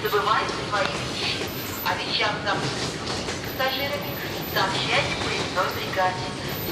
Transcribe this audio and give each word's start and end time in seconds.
Забывайте 0.00 0.54
свои 0.70 0.86
вещи. 0.86 1.44
О 1.84 1.94
вещах 1.94 2.32
забытых 2.44 2.92
пассажирами 3.44 4.16
сообщайте 4.54 5.14
поездной 5.20 5.68
бригаде. 5.76 6.28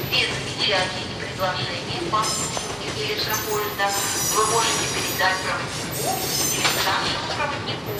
Все 0.08 0.26
замечания 0.26 1.04
и 1.04 1.20
предложения 1.20 2.10
по 2.10 2.20
обслуживанию 2.20 2.60
электропоезда 2.96 3.92
вы 4.34 4.46
можете 4.46 4.84
передать 4.94 5.36
проводнику 5.44 6.16
или 6.56 6.66
старшему 6.80 7.28
проводнику. 7.36 7.90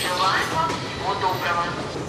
Желаем 0.00 0.48
вам 0.54 0.68
всего 0.68 1.14
доброго. 1.14 2.05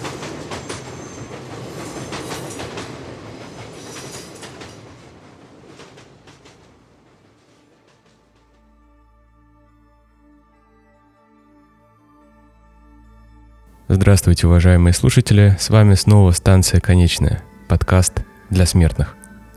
Здравствуйте, 14.00 14.46
уважаемые 14.46 14.94
слушатели, 14.94 15.56
с 15.58 15.70
вами 15.70 15.94
снова 15.94 16.30
станция 16.30 16.78
«Конечная», 16.78 17.42
подкаст 17.66 18.22
для 18.48 18.64
смертных. 18.64 19.16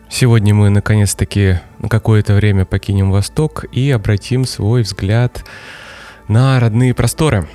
Сегодня 0.09 0.55
мы 0.55 0.71
наконец-таки 0.71 1.59
на 1.77 1.87
какое-то 1.87 2.33
время 2.33 2.65
покинем 2.65 3.11
Восток 3.11 3.65
и 3.71 3.91
обратим 3.91 4.45
свой 4.45 4.81
взгляд 4.81 5.45
на 6.27 6.59
родные 6.59 6.95
просторы. 6.95 7.47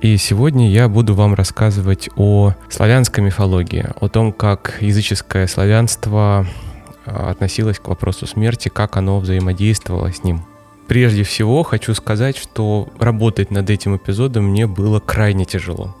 И 0.00 0.16
сегодня 0.16 0.68
я 0.72 0.88
буду 0.88 1.14
вам 1.14 1.34
рассказывать 1.34 2.08
о 2.16 2.54
славянской 2.68 3.22
мифологии, 3.22 3.86
о 4.00 4.08
том, 4.08 4.32
как 4.32 4.78
языческое 4.80 5.46
славянство 5.46 6.48
а, 7.06 7.30
относилось 7.30 7.78
к 7.78 7.86
вопросу 7.86 8.26
смерти, 8.26 8.68
как 8.68 8.96
оно 8.96 9.20
взаимодействовало 9.20 10.12
с 10.12 10.24
ним. 10.24 10.44
Прежде 10.88 11.22
всего 11.22 11.62
хочу 11.62 11.94
сказать, 11.94 12.36
что 12.36 12.88
работать 12.98 13.52
над 13.52 13.70
этим 13.70 13.96
эпизодом 13.96 14.46
мне 14.46 14.66
было 14.66 14.98
крайне 14.98 15.44
тяжело. 15.44 15.94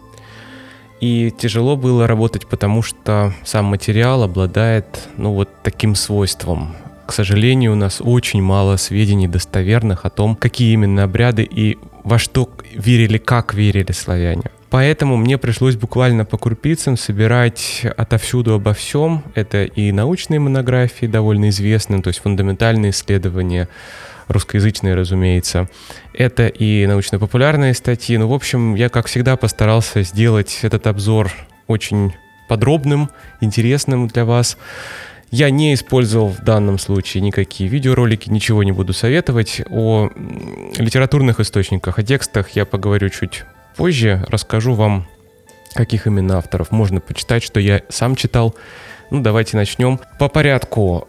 И 1.00 1.32
тяжело 1.36 1.76
было 1.76 2.06
работать, 2.06 2.46
потому 2.46 2.82
что 2.82 3.34
сам 3.44 3.66
материал 3.66 4.22
обладает, 4.22 5.08
ну, 5.16 5.32
вот 5.32 5.48
таким 5.62 5.94
свойством. 5.94 6.76
К 7.06 7.12
сожалению, 7.12 7.72
у 7.72 7.76
нас 7.76 8.00
очень 8.02 8.42
мало 8.42 8.76
сведений 8.76 9.28
достоверных 9.28 10.06
о 10.06 10.10
том, 10.10 10.36
какие 10.36 10.72
именно 10.72 11.02
обряды 11.02 11.42
и 11.42 11.78
во 12.02 12.18
что 12.18 12.48
верили, 12.74 13.18
как 13.18 13.52
верили 13.52 13.92
славяне. 13.92 14.44
Поэтому 14.70 15.16
мне 15.16 15.38
пришлось 15.38 15.76
буквально 15.76 16.24
по 16.24 16.36
крупицам 16.36 16.96
собирать 16.96 17.82
отовсюду 17.96 18.54
обо 18.54 18.74
всем. 18.74 19.22
Это 19.34 19.64
и 19.64 19.92
научные 19.92 20.40
монографии 20.40 21.06
довольно 21.06 21.50
известные, 21.50 22.02
то 22.02 22.08
есть 22.08 22.20
фундаментальные 22.20 22.90
исследования, 22.90 23.68
русскоязычные, 24.28 24.94
разумеется. 24.94 25.68
Это 26.12 26.46
и 26.46 26.86
научно-популярные 26.86 27.74
статьи. 27.74 28.16
Ну, 28.16 28.28
в 28.28 28.32
общем, 28.32 28.74
я, 28.74 28.88
как 28.88 29.06
всегда, 29.06 29.36
постарался 29.36 30.02
сделать 30.02 30.60
этот 30.62 30.86
обзор 30.86 31.30
очень 31.66 32.14
подробным, 32.48 33.10
интересным 33.40 34.08
для 34.08 34.24
вас. 34.24 34.56
Я 35.30 35.50
не 35.50 35.74
использовал 35.74 36.28
в 36.28 36.44
данном 36.44 36.78
случае 36.78 37.22
никакие 37.22 37.68
видеоролики, 37.68 38.30
ничего 38.30 38.62
не 38.62 38.72
буду 38.72 38.92
советовать. 38.92 39.62
О 39.68 40.10
литературных 40.76 41.40
источниках, 41.40 41.98
о 41.98 42.02
текстах 42.02 42.50
я 42.50 42.64
поговорю 42.64 43.08
чуть 43.08 43.44
позже. 43.76 44.24
Расскажу 44.28 44.74
вам, 44.74 45.08
каких 45.74 46.06
именно 46.06 46.38
авторов 46.38 46.70
можно 46.70 47.00
почитать, 47.00 47.42
что 47.42 47.58
я 47.58 47.82
сам 47.88 48.14
читал. 48.14 48.54
Ну, 49.10 49.20
давайте 49.20 49.56
начнем. 49.56 49.98
По 50.18 50.28
порядку. 50.28 51.08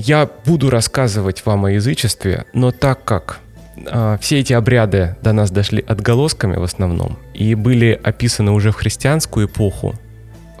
Я 0.00 0.30
буду 0.44 0.70
рассказывать 0.70 1.44
вам 1.44 1.64
о 1.64 1.72
язычестве, 1.72 2.44
но 2.52 2.70
так 2.70 3.04
как 3.04 3.40
э, 3.74 4.16
все 4.20 4.38
эти 4.38 4.52
обряды 4.52 5.16
до 5.22 5.32
нас 5.32 5.50
дошли 5.50 5.84
отголосками 5.84 6.54
в 6.54 6.62
основном 6.62 7.18
и 7.34 7.56
были 7.56 8.00
описаны 8.00 8.52
уже 8.52 8.70
в 8.70 8.76
христианскую 8.76 9.48
эпоху 9.48 9.96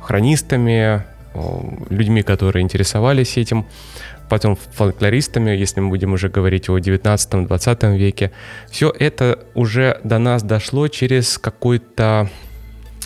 хронистами, 0.00 1.04
э, 1.34 1.40
людьми, 1.88 2.24
которые 2.24 2.64
интересовались 2.64 3.36
этим, 3.36 3.64
потом 4.28 4.56
фольклористами, 4.56 5.52
если 5.52 5.78
мы 5.78 5.90
будем 5.90 6.14
уже 6.14 6.28
говорить 6.30 6.68
о 6.68 6.76
19-20 6.76 7.96
веке, 7.96 8.32
все 8.68 8.90
это 8.90 9.38
уже 9.54 10.00
до 10.02 10.18
нас 10.18 10.42
дошло 10.42 10.88
через 10.88 11.38
какой-то, 11.38 12.28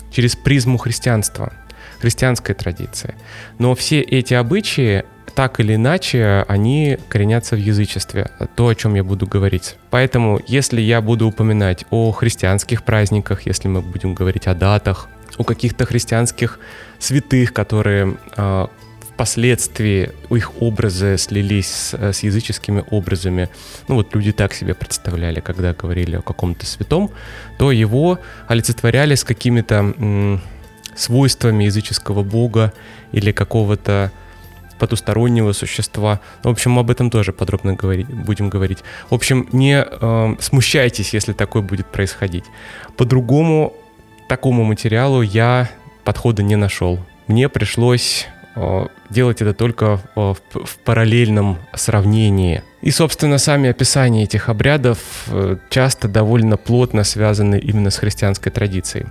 через 0.09 0.35
призму 0.35 0.79
христианства, 0.79 1.53
христианской 1.99 2.55
традиции. 2.55 3.13
Но 3.59 3.75
все 3.75 4.01
эти 4.01 4.33
обычаи 4.33 5.03
так 5.35 5.59
или 5.59 5.75
иначе 5.75 6.45
они 6.47 6.97
коренятся 7.09 7.55
в 7.55 7.59
язычестве, 7.59 8.29
то, 8.55 8.67
о 8.67 8.75
чем 8.75 8.95
я 8.95 9.03
буду 9.03 9.25
говорить. 9.25 9.75
Поэтому, 9.89 10.39
если 10.47 10.81
я 10.81 11.01
буду 11.01 11.27
упоминать 11.27 11.85
о 11.89 12.11
христианских 12.11 12.83
праздниках, 12.83 13.45
если 13.45 13.67
мы 13.67 13.81
будем 13.81 14.13
говорить 14.13 14.47
о 14.47 14.53
датах, 14.53 15.09
о 15.37 15.43
каких-то 15.43 15.85
христианских 15.85 16.59
святых, 16.99 17.53
которые 17.53 18.17
э, 18.37 18.67
впоследствии 19.13 20.11
их 20.29 20.61
образы 20.61 21.17
слились 21.17 21.67
с, 21.67 21.93
с 21.93 22.23
языческими 22.23 22.83
образами, 22.89 23.49
ну 23.87 23.95
вот 23.95 24.13
люди 24.13 24.31
так 24.31 24.53
себе 24.53 24.73
представляли, 24.73 25.39
когда 25.39 25.73
говорили 25.73 26.17
о 26.17 26.21
каком-то 26.21 26.65
святом, 26.65 27.11
то 27.57 27.71
его 27.71 28.19
олицетворяли 28.47 29.15
с 29.15 29.23
какими-то 29.23 29.75
м, 29.75 30.41
свойствами 30.95 31.63
языческого 31.63 32.23
бога 32.23 32.73
или 33.11 33.31
какого-то 33.31 34.11
потустороннего 34.79 35.51
существа. 35.53 36.19
В 36.43 36.49
общем, 36.49 36.77
об 36.79 36.89
этом 36.89 37.09
тоже 37.09 37.31
подробно 37.31 37.73
говорить, 37.73 38.07
будем 38.07 38.49
говорить. 38.49 38.79
В 39.09 39.15
общем, 39.15 39.47
не 39.51 39.83
э, 39.85 40.35
смущайтесь, 40.39 41.13
если 41.13 41.33
такое 41.33 41.61
будет 41.61 41.87
происходить. 41.87 42.45
По-другому 42.97 43.73
такому 44.27 44.63
материалу 44.63 45.21
я 45.21 45.69
подхода 46.03 46.43
не 46.43 46.55
нашел. 46.55 46.99
Мне 47.27 47.49
пришлось 47.49 48.27
э, 48.55 48.87
делать 49.09 49.41
это 49.41 49.53
только 49.53 49.99
э, 50.15 50.19
в, 50.19 50.65
в 50.65 50.77
параллельном 50.79 51.57
сравнении. 51.73 52.63
И, 52.81 52.91
собственно, 52.91 53.37
сами 53.37 53.69
описания 53.69 54.23
этих 54.23 54.49
обрядов 54.49 54.97
э, 55.27 55.57
часто 55.69 56.07
довольно 56.07 56.57
плотно 56.57 57.03
связаны 57.03 57.57
именно 57.57 57.89
с 57.89 57.97
христианской 57.97 58.51
традицией. 58.51 59.05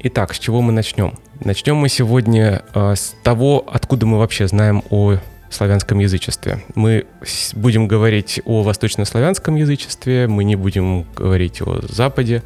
Итак, 0.00 0.32
с 0.32 0.38
чего 0.38 0.60
мы 0.60 0.72
начнем? 0.72 1.14
Начнем 1.40 1.74
мы 1.74 1.88
сегодня 1.88 2.62
э, 2.72 2.94
с 2.94 3.16
того, 3.24 3.66
откуда 3.66 4.06
мы 4.06 4.18
вообще 4.18 4.46
знаем 4.46 4.84
о 4.90 5.16
славянском 5.50 5.98
язычестве. 5.98 6.62
Мы 6.76 7.06
будем 7.54 7.88
говорить 7.88 8.40
о 8.44 8.62
восточнославянском 8.62 9.56
язычестве, 9.56 10.28
мы 10.28 10.44
не 10.44 10.54
будем 10.54 11.02
говорить 11.16 11.60
о 11.62 11.80
Западе. 11.88 12.44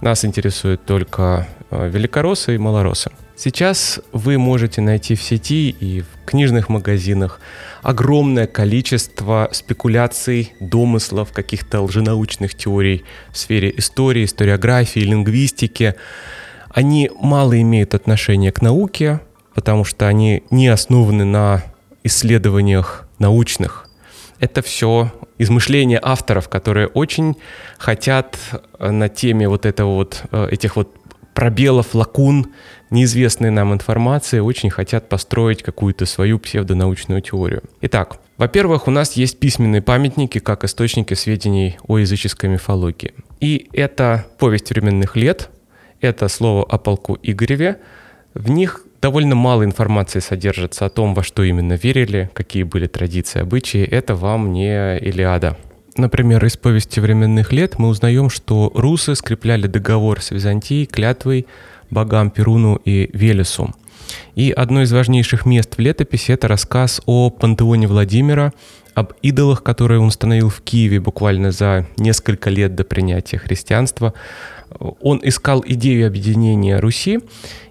Нас 0.00 0.24
интересуют 0.24 0.86
только 0.86 1.46
э, 1.70 1.86
великоросы 1.90 2.54
и 2.54 2.58
малоросы. 2.58 3.10
Сейчас 3.36 4.00
вы 4.12 4.38
можете 4.38 4.80
найти 4.80 5.16
в 5.16 5.22
сети 5.22 5.68
и 5.68 6.00
в 6.00 6.06
книжных 6.24 6.70
магазинах 6.70 7.40
огромное 7.82 8.46
количество 8.46 9.50
спекуляций, 9.52 10.54
домыслов, 10.60 11.32
каких-то 11.32 11.82
лженаучных 11.82 12.54
теорий 12.54 13.04
в 13.30 13.36
сфере 13.36 13.74
истории, 13.76 14.24
историографии, 14.24 15.00
лингвистики, 15.00 15.94
они 16.76 17.10
мало 17.18 17.58
имеют 17.58 17.94
отношения 17.94 18.52
к 18.52 18.60
науке, 18.60 19.20
потому 19.54 19.86
что 19.86 20.08
они 20.08 20.42
не 20.50 20.68
основаны 20.68 21.24
на 21.24 21.62
исследованиях 22.04 23.08
научных. 23.18 23.88
Это 24.40 24.60
все 24.60 25.10
измышления 25.38 25.98
авторов, 26.02 26.50
которые 26.50 26.88
очень 26.88 27.36
хотят 27.78 28.36
э, 28.78 28.90
на 28.90 29.08
теме 29.08 29.48
вот 29.48 29.64
этого 29.64 29.94
вот, 29.94 30.24
э, 30.30 30.48
этих 30.50 30.76
вот 30.76 30.94
пробелов, 31.32 31.94
лакун, 31.94 32.48
неизвестной 32.90 33.48
нам 33.48 33.72
информации, 33.72 34.40
очень 34.40 34.68
хотят 34.68 35.08
построить 35.08 35.62
какую-то 35.62 36.04
свою 36.04 36.38
псевдонаучную 36.38 37.22
теорию. 37.22 37.62
Итак, 37.80 38.18
во-первых, 38.36 38.86
у 38.86 38.90
нас 38.90 39.14
есть 39.14 39.38
письменные 39.38 39.80
памятники 39.80 40.40
как 40.40 40.62
источники 40.62 41.14
сведений 41.14 41.78
о 41.88 41.96
языческой 41.96 42.50
мифологии. 42.50 43.14
И 43.40 43.70
это 43.72 44.26
повесть 44.38 44.68
временных 44.68 45.16
лет, 45.16 45.48
это 46.06 46.28
слово 46.28 46.64
о 46.64 46.78
полку 46.78 47.18
Игореве. 47.22 47.78
В 48.34 48.50
них 48.50 48.82
довольно 49.02 49.34
мало 49.34 49.64
информации 49.64 50.20
содержится 50.20 50.86
о 50.86 50.88
том, 50.90 51.14
во 51.14 51.22
что 51.22 51.42
именно 51.42 51.74
верили, 51.74 52.30
какие 52.32 52.62
были 52.62 52.86
традиции, 52.86 53.40
обычаи. 53.40 53.82
Это 53.84 54.14
вам 54.14 54.52
не 54.52 54.98
Илиада. 54.98 55.56
Например, 55.96 56.44
из 56.44 56.56
повести 56.56 57.00
временных 57.00 57.52
лет 57.52 57.78
мы 57.78 57.88
узнаем, 57.88 58.28
что 58.28 58.70
русы 58.74 59.14
скрепляли 59.14 59.66
договор 59.66 60.20
с 60.20 60.30
Византией 60.30 60.86
клятвой 60.86 61.46
богам 61.90 62.30
Перуну 62.30 62.76
и 62.84 63.08
Велесу. 63.12 63.74
И 64.34 64.50
одно 64.50 64.82
из 64.82 64.92
важнейших 64.92 65.46
мест 65.46 65.76
в 65.76 65.80
летописи— 65.80 66.30
это 66.32 66.48
рассказ 66.48 67.00
о 67.06 67.30
пантеоне 67.30 67.86
Владимира, 67.86 68.52
об 68.94 69.12
идолах, 69.22 69.62
которые 69.62 70.00
он 70.00 70.06
установил 70.06 70.48
в 70.48 70.60
Киеве 70.62 71.00
буквально 71.00 71.50
за 71.50 71.86
несколько 71.96 72.50
лет 72.50 72.74
до 72.74 72.84
принятия 72.84 73.38
христианства, 73.38 74.14
он 75.00 75.20
искал 75.22 75.62
идею 75.66 76.06
объединения 76.06 76.78
Руси, 76.78 77.20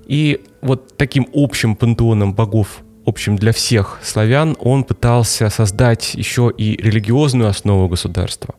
и 0.06 0.42
вот 0.62 0.98
таким 0.98 1.28
общим 1.34 1.76
пантеоном 1.76 2.34
богов, 2.34 2.82
общим 3.06 3.36
для 3.36 3.52
всех 3.52 4.00
славян, 4.04 4.56
он 4.60 4.84
пытался 4.84 5.50
создать 5.50 6.16
еще 6.16 6.52
и 6.56 6.76
религиозную 6.78 7.50
основу 7.50 7.88
государства. 7.88 8.56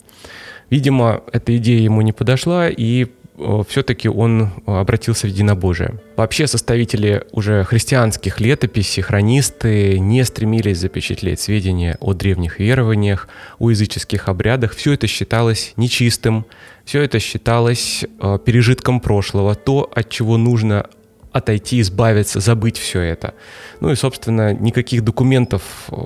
Видимо, 0.70 1.22
эта 1.32 1.56
идея 1.56 1.80
ему 1.80 2.02
не 2.02 2.12
подошла, 2.12 2.68
и 2.68 3.06
Э, 3.38 3.62
все-таки 3.68 4.08
он 4.08 4.50
обратился 4.66 5.26
в 5.26 5.30
единобожие. 5.30 6.00
Вообще 6.16 6.46
составители 6.46 7.24
уже 7.32 7.64
христианских 7.64 8.40
летописей, 8.40 9.02
хронисты 9.02 9.98
не 9.98 10.24
стремились 10.24 10.78
запечатлеть 10.78 11.40
сведения 11.40 11.96
о 12.00 12.14
древних 12.14 12.58
верованиях, 12.58 13.28
о 13.58 13.70
языческих 13.70 14.28
обрядах. 14.28 14.74
Все 14.74 14.92
это 14.92 15.06
считалось 15.06 15.72
нечистым, 15.76 16.46
все 16.86 17.02
это 17.02 17.18
считалось 17.18 18.04
э, 18.04 18.38
пережитком 18.42 19.00
прошлого, 19.00 19.54
то, 19.54 19.90
от 19.94 20.08
чего 20.08 20.38
нужно 20.38 20.88
отойти, 21.32 21.80
избавиться, 21.82 22.40
забыть 22.40 22.78
все 22.78 23.00
это. 23.02 23.34
Ну 23.80 23.90
и, 23.90 23.96
собственно, 23.96 24.54
никаких 24.54 25.04
документов 25.04 25.62
э, 25.90 25.96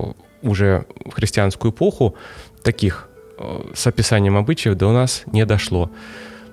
уже 0.41 0.85
в 1.05 1.13
христианскую 1.13 1.71
эпоху, 1.71 2.15
таких 2.63 3.07
с 3.73 3.87
описанием 3.87 4.37
обычаев, 4.37 4.77
до 4.77 4.91
нас 4.91 5.23
не 5.31 5.45
дошло. 5.45 5.89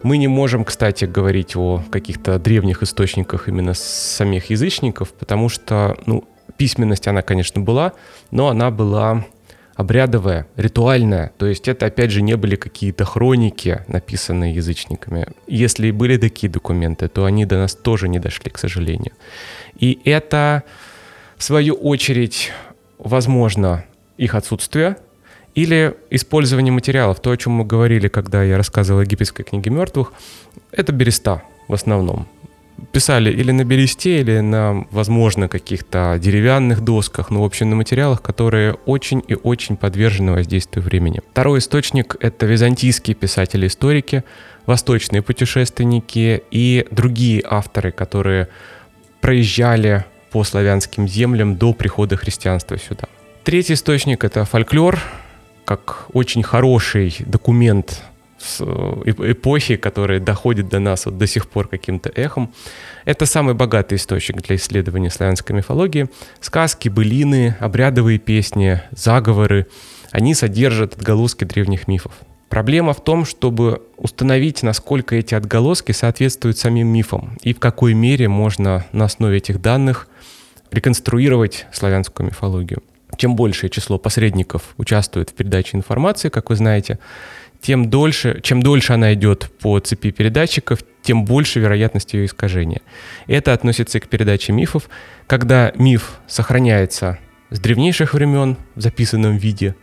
Мы 0.02 0.16
не 0.16 0.28
можем, 0.28 0.64
кстати, 0.64 1.04
говорить 1.04 1.56
о 1.56 1.82
каких-то 1.90 2.38
древних 2.38 2.82
источниках 2.82 3.48
именно 3.48 3.74
самих 3.74 4.50
язычников, 4.50 5.12
потому 5.12 5.48
что, 5.48 5.98
ну, 6.06 6.24
письменность, 6.56 7.08
она, 7.08 7.22
конечно, 7.22 7.60
была, 7.60 7.92
но 8.30 8.48
она 8.48 8.70
была 8.70 9.26
обрядовая, 9.78 10.48
ритуальная. 10.56 11.30
То 11.38 11.46
есть 11.46 11.68
это, 11.68 11.86
опять 11.86 12.10
же, 12.10 12.20
не 12.20 12.36
были 12.36 12.56
какие-то 12.56 13.04
хроники, 13.04 13.84
написанные 13.86 14.52
язычниками. 14.52 15.28
Если 15.46 15.86
и 15.86 15.92
были 15.92 16.16
такие 16.16 16.50
документы, 16.50 17.06
то 17.06 17.24
они 17.24 17.46
до 17.46 17.58
нас 17.58 17.76
тоже 17.76 18.08
не 18.08 18.18
дошли, 18.18 18.50
к 18.50 18.58
сожалению. 18.58 19.12
И 19.78 20.00
это, 20.04 20.64
в 21.36 21.44
свою 21.44 21.74
очередь, 21.74 22.50
возможно, 22.98 23.84
их 24.16 24.34
отсутствие, 24.34 24.96
или 25.54 25.94
использование 26.10 26.72
материалов, 26.72 27.20
то, 27.20 27.30
о 27.30 27.36
чем 27.36 27.52
мы 27.52 27.64
говорили, 27.64 28.08
когда 28.08 28.42
я 28.42 28.56
рассказывал 28.56 28.98
о 28.98 29.04
египетской 29.04 29.44
книге 29.44 29.70
мертвых, 29.70 30.12
это 30.72 30.90
береста 30.90 31.42
в 31.68 31.74
основном. 31.74 32.26
Писали 32.92 33.30
или 33.30 33.50
на 33.50 33.64
бересте, 33.64 34.20
или 34.20 34.40
на, 34.40 34.86
возможно, 34.90 35.48
каких-то 35.48 36.18
деревянных 36.20 36.80
досках, 36.80 37.30
но, 37.30 37.42
в 37.42 37.44
общем, 37.44 37.70
на 37.70 37.76
материалах, 37.76 38.22
которые 38.22 38.74
очень 38.86 39.22
и 39.26 39.34
очень 39.34 39.76
подвержены 39.76 40.32
воздействию 40.32 40.84
времени. 40.84 41.20
Второй 41.32 41.58
источник— 41.58 42.16
это 42.20 42.46
византийские 42.46 43.14
писатели-историки, 43.14 44.22
восточные 44.66 45.22
путешественники 45.22 46.42
и 46.50 46.86
другие 46.90 47.42
авторы, 47.44 47.90
которые 47.90 48.48
проезжали 49.20 50.04
по 50.30 50.44
славянским 50.44 51.08
землям 51.08 51.56
до 51.56 51.72
прихода 51.72 52.16
христианства 52.16 52.78
сюда. 52.78 53.04
Третий 53.44 53.74
источник— 53.74 54.24
это 54.24 54.44
фольклор, 54.44 55.00
как 55.64 56.06
очень 56.12 56.42
хороший 56.42 57.16
документ 57.20 58.02
э, 58.60 59.02
эпохи, 59.06 59.76
который 59.76 60.20
доходит 60.20 60.68
до 60.68 60.78
нас 60.78 61.06
вот 61.06 61.18
до 61.18 61.26
сих 61.26 61.48
пор 61.48 61.68
каким-то 61.68 62.10
эхом. 62.14 62.52
Это 63.04 63.26
самый 63.26 63.54
богатый 63.54 63.94
источник 63.94 64.42
для 64.42 64.56
исследования 64.56 65.10
славянской 65.10 65.56
мифологии. 65.56 66.08
Сказки, 66.40 66.88
былины, 66.88 67.56
обрядовые 67.60 68.18
песни, 68.18 68.82
заговоры, 68.90 69.66
они 70.10 70.34
содержат 70.34 70.94
отголоски 70.94 71.44
древних 71.44 71.88
мифов. 71.88 72.12
Проблема 72.48 72.94
в 72.94 73.04
том, 73.04 73.26
чтобы 73.26 73.82
установить, 73.98 74.62
насколько 74.62 75.14
эти 75.14 75.34
отголоски 75.34 75.92
соответствуют 75.92 76.56
самим 76.56 76.88
мифам 76.88 77.36
и 77.42 77.52
в 77.52 77.58
какой 77.58 77.92
мере 77.92 78.28
можно 78.28 78.86
на 78.92 79.04
основе 79.04 79.36
этих 79.36 79.60
данных 79.60 80.08
реконструировать 80.70 81.66
славянскую 81.72 82.26
мифологию 82.26 82.82
чем 83.18 83.36
большее 83.36 83.68
число 83.68 83.98
посредников 83.98 84.74
участвует 84.76 85.30
в 85.30 85.34
передаче 85.34 85.76
информации, 85.76 86.28
как 86.28 86.50
вы 86.50 86.56
знаете, 86.56 86.98
тем 87.60 87.90
дольше, 87.90 88.40
чем 88.42 88.62
дольше 88.62 88.92
она 88.92 89.14
идет 89.14 89.50
по 89.60 89.78
цепи 89.80 90.10
передатчиков, 90.10 90.80
тем 91.02 91.24
больше 91.24 91.60
вероятность 91.60 92.14
ее 92.14 92.26
искажения. 92.26 92.82
Это 93.26 93.52
относится 93.52 93.98
и 93.98 94.00
к 94.00 94.08
передаче 94.08 94.52
мифов. 94.52 94.88
Когда 95.26 95.72
миф 95.76 96.20
сохраняется 96.26 97.18
с 97.50 97.58
древнейших 97.58 98.14
времен 98.14 98.56
в 98.74 98.80
записанном 98.80 99.36
виде, 99.36 99.74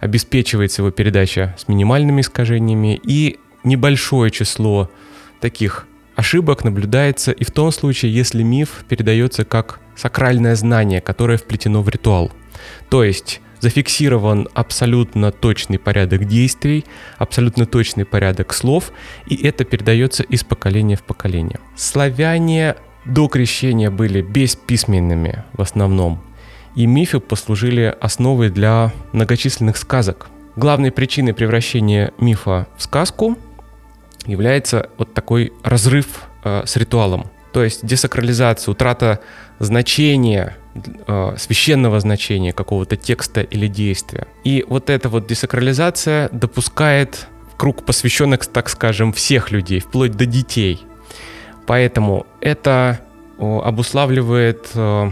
обеспечивается 0.00 0.82
его 0.82 0.90
передача 0.90 1.54
с 1.58 1.68
минимальными 1.68 2.20
искажениями, 2.20 3.00
и 3.02 3.38
небольшое 3.64 4.30
число 4.30 4.90
таких 5.40 5.86
ошибок 6.14 6.64
наблюдается 6.64 7.32
и 7.32 7.44
в 7.44 7.50
том 7.50 7.72
случае, 7.72 8.14
если 8.14 8.42
миф 8.42 8.84
передается 8.88 9.44
как 9.44 9.80
сакральное 9.96 10.54
знание, 10.54 11.00
которое 11.00 11.38
вплетено 11.38 11.82
в 11.82 11.88
ритуал– 11.88 12.32
то 12.90 13.04
есть 13.04 13.40
зафиксирован 13.60 14.48
абсолютно 14.54 15.32
точный 15.32 15.78
порядок 15.78 16.26
действий, 16.26 16.84
абсолютно 17.18 17.66
точный 17.66 18.04
порядок 18.04 18.52
слов, 18.52 18.92
и 19.26 19.36
это 19.36 19.64
передается 19.64 20.22
из 20.22 20.44
поколения 20.44 20.96
в 20.96 21.02
поколение. 21.02 21.60
Славяне 21.76 22.76
до 23.04 23.28
крещения 23.28 23.90
были 23.90 24.22
бесписьменными 24.22 25.44
в 25.52 25.62
основном, 25.62 26.22
и 26.74 26.86
мифы 26.86 27.20
послужили 27.20 27.94
основой 28.00 28.50
для 28.50 28.92
многочисленных 29.12 29.76
сказок. 29.76 30.28
Главной 30.56 30.90
причиной 30.90 31.34
превращения 31.34 32.12
мифа 32.18 32.66
в 32.76 32.82
сказку 32.82 33.38
является 34.26 34.90
вот 34.98 35.14
такой 35.14 35.52
разрыв 35.62 36.24
э, 36.44 36.62
с 36.66 36.76
ритуалом, 36.76 37.30
то 37.52 37.64
есть 37.64 37.84
десакрализация, 37.84 38.72
утрата 38.72 39.20
значения 39.58 40.56
Э, 41.06 41.34
священного 41.36 42.00
значения 42.00 42.52
какого-то 42.52 42.96
текста 42.96 43.40
или 43.40 43.66
действия. 43.66 44.26
И 44.44 44.64
вот 44.68 44.90
эта 44.90 45.08
вот 45.08 45.26
десакрализация 45.26 46.28
допускает 46.32 47.26
круг 47.56 47.84
посвященных, 47.84 48.46
так 48.46 48.68
скажем, 48.68 49.12
всех 49.12 49.50
людей, 49.50 49.80
вплоть 49.80 50.12
до 50.12 50.26
детей. 50.26 50.84
Поэтому 51.66 52.26
это 52.40 53.00
обуславливает 53.38 54.70
э, 54.74 55.10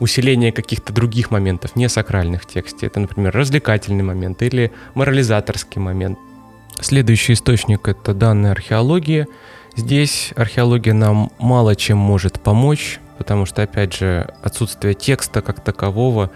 усиление 0.00 0.52
каких-то 0.52 0.92
других 0.92 1.30
моментов, 1.30 1.76
не 1.76 1.88
сакральных 1.88 2.42
в 2.42 2.46
тексте. 2.46 2.86
Это, 2.86 3.00
например, 3.00 3.34
развлекательный 3.34 4.04
момент 4.04 4.42
или 4.42 4.72
морализаторский 4.94 5.80
момент. 5.80 6.18
Следующий 6.80 7.32
источник— 7.32 7.88
это 7.88 8.14
данные 8.14 8.52
археологии. 8.52 9.26
Здесь 9.76 10.32
археология 10.36 10.94
нам 10.94 11.30
мало 11.38 11.76
чем 11.76 11.98
может 11.98 12.40
помочь, 12.40 13.00
потому 13.18 13.44
что, 13.44 13.62
опять 13.62 13.94
же, 13.94 14.32
отсутствие 14.42 14.94
текста 14.94 15.42
как 15.42 15.62
такового 15.62 16.30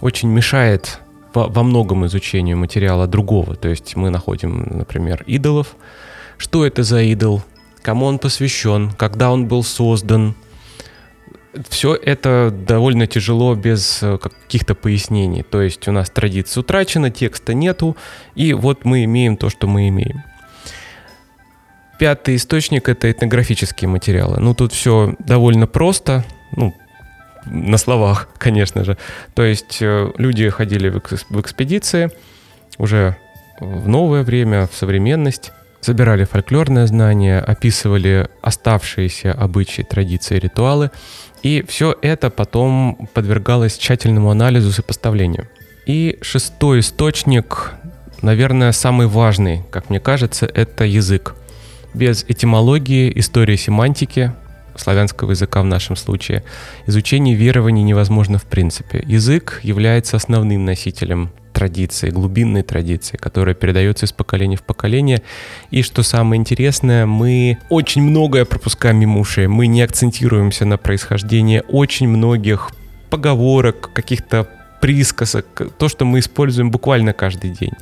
очень 0.00 0.28
мешает 0.28 1.00
во, 1.32 1.46
во 1.46 1.62
многом 1.62 2.04
изучению 2.06 2.58
материала 2.58 3.06
другого. 3.06 3.54
То 3.54 3.68
есть 3.68 3.96
мы 3.96 4.10
находим, 4.10 4.66
например, 4.70 5.22
идолов. 5.26 5.76
Что 6.36 6.66
это 6.66 6.82
за 6.82 7.00
идол? 7.02 7.42
Кому 7.82 8.06
он 8.06 8.18
посвящен? 8.18 8.90
Когда 8.90 9.30
он 9.30 9.46
был 9.46 9.62
создан? 9.62 10.34
Все 11.68 11.94
это 11.94 12.52
довольно 12.52 13.06
тяжело 13.06 13.54
без 13.54 14.02
э, 14.02 14.18
каких-то 14.18 14.74
пояснений. 14.74 15.42
То 15.42 15.62
есть 15.62 15.88
у 15.88 15.92
нас 15.92 16.10
традиция 16.10 16.60
утрачена, 16.60 17.10
текста 17.10 17.54
нету, 17.54 17.96
и 18.34 18.52
вот 18.52 18.84
мы 18.84 19.04
имеем 19.04 19.38
то, 19.38 19.48
что 19.48 19.66
мы 19.66 19.88
имеем. 19.88 20.22
Пятый 21.98 22.36
источник— 22.36 22.88
это 22.90 23.10
этнографические 23.10 23.88
материалы. 23.88 24.38
Ну, 24.38 24.54
тут 24.54 24.72
все 24.72 25.14
довольно 25.18 25.66
просто, 25.66 26.24
ну, 26.52 26.74
на 27.46 27.78
словах, 27.78 28.28
конечно 28.38 28.84
же. 28.84 28.98
То 29.34 29.42
есть 29.42 29.78
э, 29.80 30.12
люди 30.18 30.48
ходили 30.50 30.88
в, 30.88 31.40
экспедиции 31.40 32.10
уже 32.78 33.16
в 33.60 33.88
новое 33.88 34.22
время, 34.22 34.66
в 34.66 34.76
современность, 34.76 35.52
собирали 35.80 36.24
фольклорное 36.24 36.86
знание, 36.86 37.38
описывали 37.38 38.28
оставшиеся 38.42 39.32
обычаи, 39.32 39.82
традиции, 39.82 40.38
ритуалы, 40.38 40.90
и 41.42 41.64
все 41.66 41.96
это 42.02 42.28
потом 42.28 43.08
подвергалось 43.14 43.78
тщательному 43.78 44.30
анализу, 44.30 44.72
сопоставлению. 44.72 45.48
И 45.86 46.18
шестой 46.20 46.80
источник, 46.80 47.72
наверное, 48.20 48.72
самый 48.72 49.06
важный, 49.06 49.62
как 49.70 49.88
мне 49.88 50.00
кажется, 50.00 50.44
это 50.46 50.84
язык. 50.84 51.36
Без 51.96 52.26
этимологии, 52.28 53.10
истории 53.18 53.56
семантики, 53.56 54.34
славянского 54.76 55.30
языка 55.30 55.62
в 55.62 55.64
нашем 55.64 55.96
случае, 55.96 56.44
изучение 56.86 57.34
верований 57.34 57.82
невозможно 57.82 58.36
в 58.36 58.44
принципе. 58.44 59.02
Язык 59.06 59.60
является 59.62 60.18
основным 60.18 60.66
носителем 60.66 61.30
традиции, 61.54 62.10
глубинной 62.10 62.62
традиции, 62.62 63.16
которая 63.16 63.54
передается 63.54 64.04
из 64.04 64.12
поколения 64.12 64.58
в 64.58 64.62
поколение. 64.62 65.22
И 65.70 65.80
что 65.80 66.02
самое 66.02 66.38
интересное, 66.38 67.06
мы 67.06 67.56
очень 67.70 68.02
многое 68.02 68.44
пропускаем 68.44 68.98
мимо 68.98 69.18
ушей. 69.18 69.46
Мы 69.46 69.66
не 69.66 69.80
акцентируемся 69.80 70.66
на 70.66 70.76
происхождении 70.76 71.62
очень 71.66 72.08
многих 72.08 72.72
поговорок, 73.08 73.90
каких-то 73.94 74.46
присказок, 74.82 75.46
то, 75.78 75.88
что 75.88 76.04
мы 76.04 76.18
используем 76.18 76.70
буквально 76.70 77.14
каждый 77.14 77.52
день. 77.52 77.72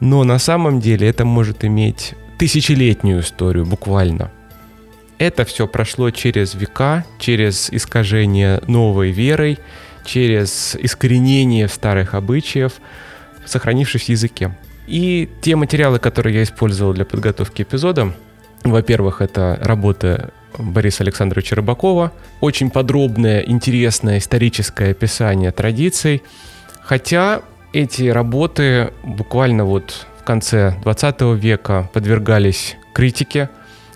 Но 0.00 0.24
на 0.24 0.38
самом 0.38 0.80
деле 0.80 1.06
это 1.06 1.26
может 1.26 1.62
иметь 1.62 2.14
тысячелетнюю 2.40 3.20
историю 3.20 3.66
буквально. 3.66 4.30
Это 5.18 5.44
все 5.44 5.66
прошло 5.66 6.10
через 6.10 6.54
века, 6.54 7.04
через 7.18 7.68
искажение 7.70 8.62
новой 8.66 9.10
верой, 9.10 9.58
через 10.06 10.74
искоренение 10.74 11.68
старых 11.68 12.14
обычаев, 12.14 12.72
сохранившись 13.44 14.04
в 14.04 14.08
языке. 14.08 14.56
И 14.86 15.28
те 15.42 15.54
материалы, 15.54 15.98
которые 15.98 16.36
я 16.36 16.42
использовал 16.42 16.94
для 16.94 17.04
подготовки 17.04 17.60
эпизода, 17.60 18.14
во-первых, 18.64 19.20
это 19.20 19.58
работа 19.60 20.30
Бориса 20.56 21.02
Александровича 21.04 21.56
Рыбакова, 21.56 22.10
очень 22.40 22.70
подробное, 22.70 23.40
интересное 23.40 24.16
историческое 24.16 24.92
описание 24.92 25.52
традиций, 25.52 26.22
хотя 26.80 27.42
эти 27.74 28.04
работы 28.04 28.94
буквально 29.04 29.66
вот 29.66 30.06
в 30.20 30.22
конце 30.22 30.76
20 30.82 31.22
века 31.42 31.88
подвергались 31.94 32.76
критике, 32.92 33.48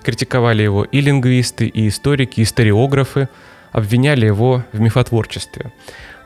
критиковали 0.03 0.63
его 0.63 0.85
и 0.85 1.03
лингвисты, 1.03 1.67
и 1.67 1.89
историки, 1.89 2.41
и 2.41 2.45
историографы, 2.45 3.29
обвиняли 3.73 4.25
его 4.25 4.65
в 4.73 4.81
мифотворчестве. 4.81 5.73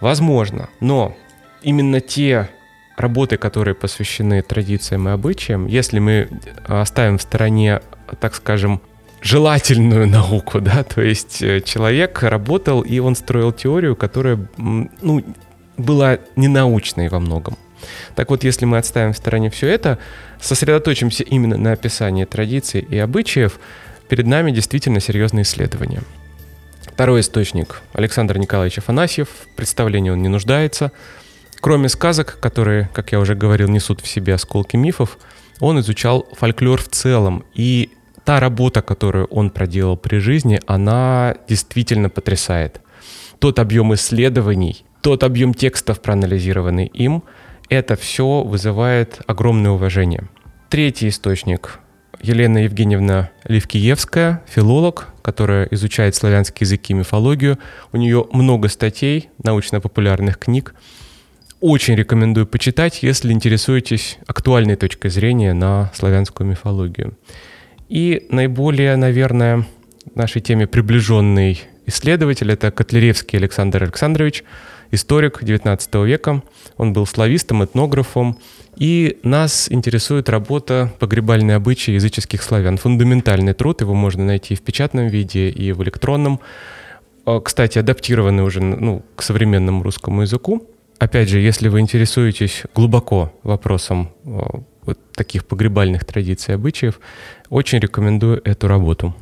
Возможно, 0.01 0.69
но 0.79 1.17
именно 1.63 2.01
те 2.01 2.49
работы, 2.97 3.39
которые 3.39 3.75
посвящены 3.75 4.43
традициям 4.43 5.09
и 5.09 5.13
обычаям, 5.13 5.67
если 5.67 5.99
мы 5.99 6.29
оставим 6.67 7.19
в 7.19 7.23
стороне, 7.23 7.81
так 8.21 8.37
скажем, 8.37 8.81
желательную 9.21 10.07
науку, 10.19 10.61
да, 10.61 10.85
то 10.85 11.01
есть 11.01 11.43
э, 11.43 11.61
человек 11.61 12.23
работал 12.23 12.83
и 12.83 13.01
он 13.01 13.17
строил 13.17 13.51
теорию, 13.51 13.97
которая, 13.97 14.49
ну, 14.57 15.25
была 15.77 16.19
ненаучной 16.37 17.09
во 17.09 17.19
многом. 17.19 17.57
Так 18.15 18.31
вот, 18.31 18.45
если 18.45 18.65
мы 18.65 18.79
отставим 18.79 19.13
в 19.13 19.17
стороне 19.17 19.51
все 19.51 19.69
это, 19.69 19.99
сосредоточимся 20.41 21.25
именно 21.25 21.57
на 21.57 21.73
описании 21.73 22.25
традиций 22.25 22.81
и 22.81 22.99
обычаев, 22.99 23.59
перед 24.09 24.27
нами 24.27 24.51
действительно 24.51 25.01
серьезные 25.01 25.43
исследования. 25.43 26.03
Второй 26.83 27.21
источник– 27.21 27.83
Александр 27.93 28.39
Николаевич 28.39 28.79
Афанасьев. 28.79 29.29
В 29.29 29.57
представлении 29.57 30.11
он 30.11 30.21
не 30.21 30.29
нуждается. 30.29 30.91
Кроме 31.61 31.89
сказок, 31.89 32.39
которые, 32.41 32.89
как 32.93 33.13
я 33.13 33.21
уже 33.21 33.35
говорил, 33.35 33.69
несут 33.69 34.01
в 34.01 34.09
себе 34.09 34.35
осколки 34.35 34.77
мифов, 34.77 35.19
он 35.61 35.79
изучал 35.81 36.27
фольклор 36.33 36.81
в 36.81 36.89
целом. 36.89 37.45
И 37.55 37.91
та 38.25 38.41
работа, 38.41 38.83
которую 38.83 39.27
он 39.27 39.51
проделал 39.51 39.97
при 39.97 40.19
жизни, 40.19 40.61
она 40.67 41.37
действительно 41.49 42.11
потрясает. 42.11 42.81
Тот 43.39 43.59
объем 43.59 43.95
исследований, 43.95 44.85
тот 45.01 45.23
объем 45.23 45.55
текстов, 45.55 46.01
проанализированный 46.01 46.87
им, 46.87 47.23
это 47.69 47.97
все 47.97 48.43
вызывает 48.43 49.21
огромное 49.27 49.73
уважение. 49.73 50.25
Третий 50.69 51.09
источник 51.09 51.79
Елена 52.21 52.59
Евгеньевна 52.65 53.31
Левкиевская, 53.45 54.43
филолог, 54.47 55.09
которая 55.23 55.67
изучает 55.71 56.15
славянские 56.15 56.67
языки 56.67 56.93
и 56.93 56.97
мифологию. 56.97 57.59
У 57.93 57.97
нее 57.97 58.27
много 58.33 58.69
статей, 58.69 59.31
научно-популярных 59.43 60.39
книг. 60.39 60.75
Очень 61.61 61.97
рекомендую 61.97 62.47
почитать, 62.47 63.03
если 63.03 63.33
интересуетесь 63.33 64.19
актуальной 64.27 64.77
точкой 64.77 65.11
зрения 65.11 65.53
на 65.53 65.91
славянскую 65.95 66.49
мифологию. 66.49 67.17
И 67.89 68.27
наиболее, 68.31 68.97
наверное, 68.97 69.67
нашей 70.15 70.41
теме 70.41 70.67
приближенный 70.67 71.63
исследователь– 71.87 72.53
это 72.53 72.71
Котляревский 72.71 73.39
Александр 73.39 73.85
Александрович– 73.85 74.45
историк 74.91 75.43
XIX 75.43 76.07
века. 76.07 76.43
Он 76.77 76.93
был 76.93 77.07
славистом, 77.07 77.65
этнографом. 77.65 78.39
И 78.77 79.19
нас 79.23 79.71
интересует 79.71 80.29
работа 80.29 80.93
«Погребальные 81.01 81.57
обычаи 81.57 81.93
языческих 81.93 82.43
славян». 82.43 82.77
Фундаментальный 82.77 83.53
труд, 83.53 83.81
его 83.81 83.95
можно 83.95 84.25
найти 84.25 84.55
в 84.55 84.63
печатном 84.63 85.09
виде 85.09 85.51
и 85.51 85.73
в 85.73 85.83
электронном. 85.83 86.41
А, 87.25 87.41
кстати, 87.41 87.79
адаптированный 87.79 88.45
уже 88.45 88.61
ну, 88.61 89.05
к 89.17 89.23
современному 89.23 89.83
русскому 89.83 90.23
языку. 90.23 90.67
Опять 90.99 91.29
же, 91.29 91.41
если 91.41 91.69
вы 91.69 91.81
интересуетесь 91.81 92.63
глубоко 92.75 93.33
вопросом 93.43 94.13
а, 94.25 94.61
вот 94.83 94.99
таких 95.13 95.45
погребальных 95.45 96.05
традиций 96.05 96.53
и 96.53 96.55
обычаев, 96.55 97.01
очень 97.51 97.81
рекомендую 97.81 98.41
эту 98.45 98.69
работу. 98.69 99.15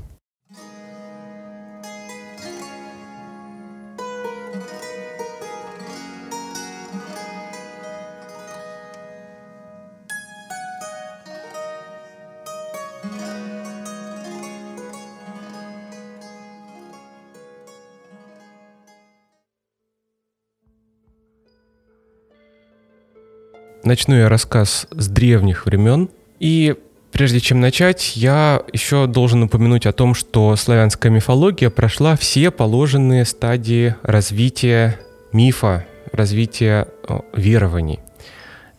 Начну 23.86 24.16
я 24.16 24.28
рассказ 24.28 24.88
с 24.90 25.06
древних 25.06 25.64
времен. 25.64 26.08
И 26.40 26.74
прежде 27.12 27.38
чем 27.38 27.60
начать, 27.60 28.16
я 28.16 28.62
еще 28.72 29.06
должен 29.06 29.44
упомянуть 29.44 29.86
о 29.86 29.92
том, 29.92 30.12
что 30.14 30.56
славянская 30.56 31.12
мифология 31.12 31.70
прошла 31.70 32.16
все 32.16 32.50
положенные 32.50 33.24
стадии 33.24 33.94
развития 34.02 34.98
мифа, 35.32 35.86
развития 36.10 36.88
верований. 37.32 38.00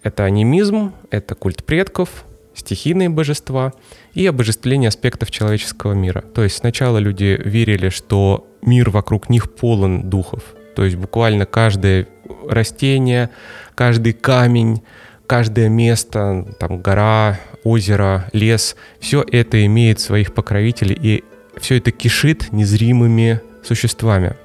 Это 0.04 0.26
анимизм, 0.26 0.92
это 1.10 1.36
культ 1.36 1.64
предков, 1.64 2.26
стихийные 2.54 3.08
божества 3.08 3.72
и 4.14 4.26
обожествление 4.28 4.90
аспектов 4.90 5.32
человеческого 5.32 5.94
мира. 5.94 6.22
То 6.36 6.44
есть 6.44 6.58
сначала 6.58 6.98
люди 6.98 7.40
верили, 7.46 7.88
что 7.88 8.46
мир 8.62 8.90
вокруг 8.90 9.30
них 9.30 9.56
полон 9.56 10.10
духов. 10.10 10.44
То 10.76 10.84
есть 10.84 10.98
буквально 10.98 11.46
каждое 11.46 12.10
растение, 12.48 13.30
каждый 13.76 14.14
камень, 14.14 14.84
каждое 15.28 15.70
место, 15.70 16.46
там 16.60 16.82
гора, 16.82 17.40
озеро, 17.64 18.30
лес, 18.34 18.76
все 19.00 19.24
это 19.30 19.66
имеет 19.66 20.00
своих 20.00 20.34
покровителей, 20.34 20.98
и 21.00 21.24
все 21.60 21.78
это 21.78 21.92
кишит 21.92 22.52
незримыми 22.52 23.42
существами. 23.64 24.36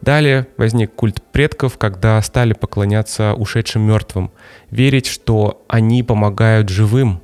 Далее 0.00 0.46
возник 0.58 0.92
культ 0.94 1.22
предков, 1.32 1.78
когда 1.78 2.20
стали 2.20 2.52
поклоняться 2.52 3.32
ушедшим 3.32 3.82
мертвым, 3.82 4.30
верить, 4.70 5.06
что 5.06 5.64
они 5.66 6.02
помогают 6.02 6.68
живым, 6.68 7.22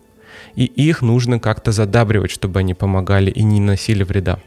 и 0.55 0.65
их 0.65 1.03
нужно 1.03 1.39
как-то 1.39 1.73
задабривать, 1.73 2.31
чтобы 2.31 2.61
они 2.61 2.73
помогали 2.73 3.31
и 3.31 3.43
не 3.43 3.61
носили 3.61 4.03
вреда. 4.03 4.39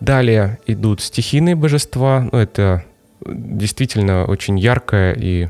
Далее 0.00 0.58
идут 0.66 1.00
стихийные 1.00 1.54
божества, 1.54 2.28
ну 2.32 2.38
это 2.38 2.84
действительно 3.28 4.24
очень 4.24 4.58
яркая 4.58 5.14
и 5.14 5.48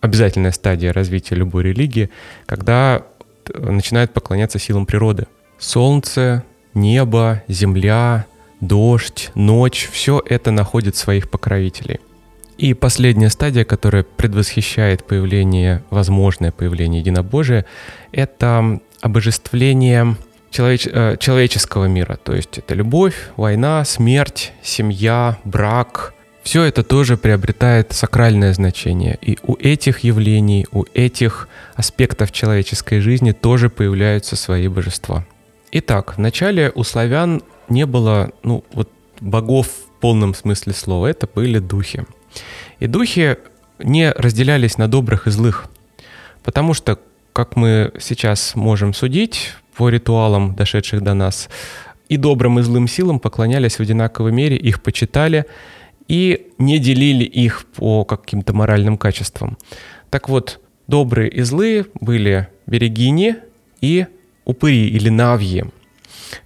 обязательная 0.00 0.52
стадия 0.52 0.92
развития 0.92 1.36
любой 1.36 1.64
религии, 1.64 2.10
когда 2.46 3.02
начинают 3.54 4.12
поклоняться 4.12 4.58
силам 4.58 4.86
природы. 4.86 5.26
Солнце, 5.58 6.44
небо, 6.74 7.42
земля, 7.48 8.26
дождь, 8.60 9.30
ночь, 9.34 9.88
все 9.90 10.22
это 10.24 10.50
находит 10.50 10.96
своих 10.96 11.30
покровителей. 11.30 12.00
И 12.58 12.74
последняя 12.74 13.30
стадия, 13.30 13.64
которая 13.64 14.04
предвосхищает 14.04 15.04
появление, 15.04 15.82
возможное 15.90 16.52
появление 16.52 17.00
единобожия, 17.00 17.64
это 18.12 18.80
обожествление 19.00 20.16
человеч, 20.50 20.86
э, 20.86 21.16
человеческого 21.18 21.86
мира. 21.86 22.18
То 22.22 22.34
есть 22.34 22.58
это 22.58 22.74
любовь, 22.74 23.30
война, 23.36 23.84
смерть, 23.84 24.52
семья, 24.62 25.38
брак, 25.44 26.14
все 26.42 26.64
это 26.64 26.82
тоже 26.82 27.16
приобретает 27.16 27.92
сакральное 27.92 28.52
значение. 28.52 29.18
И 29.20 29.38
у 29.42 29.56
этих 29.56 30.00
явлений, 30.00 30.66
у 30.72 30.84
этих 30.92 31.48
аспектов 31.74 32.32
человеческой 32.32 33.00
жизни 33.00 33.32
тоже 33.32 33.70
появляются 33.70 34.36
свои 34.36 34.68
божества. 34.68 35.24
Итак, 35.70 36.14
вначале 36.16 36.72
у 36.74 36.82
славян 36.82 37.42
не 37.68 37.86
было 37.86 38.32
ну, 38.42 38.64
вот, 38.72 38.90
богов 39.20 39.68
в 39.68 40.00
полном 40.00 40.34
смысле 40.34 40.72
слова, 40.72 41.06
это 41.06 41.28
были 41.32 41.60
духи. 41.60 42.04
И 42.80 42.86
духи 42.88 43.36
не 43.78 44.10
разделялись 44.10 44.78
на 44.78 44.88
добрых 44.88 45.28
и 45.28 45.30
злых, 45.30 45.66
потому 46.42 46.74
что, 46.74 46.98
как 47.32 47.56
мы 47.56 47.92
сейчас 48.00 48.56
можем 48.56 48.94
судить 48.94 49.52
по 49.76 49.88
ритуалам, 49.88 50.56
дошедших 50.56 51.02
до 51.02 51.14
нас, 51.14 51.48
и 52.08 52.16
добрым 52.16 52.58
и 52.58 52.62
злым 52.62 52.88
силам 52.88 53.20
поклонялись 53.20 53.76
в 53.76 53.80
одинаковой 53.80 54.32
мере, 54.32 54.56
их 54.56 54.82
почитали– 54.82 55.46
и 56.08 56.48
не 56.58 56.78
делили 56.78 57.24
их 57.24 57.64
по 57.76 58.04
каким-то 58.04 58.52
моральным 58.52 58.98
качествам. 58.98 59.58
Так 60.10 60.28
вот, 60.28 60.60
добрые 60.86 61.30
и 61.30 61.42
злые 61.42 61.86
были 62.00 62.48
берегини 62.66 63.36
и 63.80 64.06
упыри 64.44 64.88
или 64.88 65.08
навьи. 65.08 65.64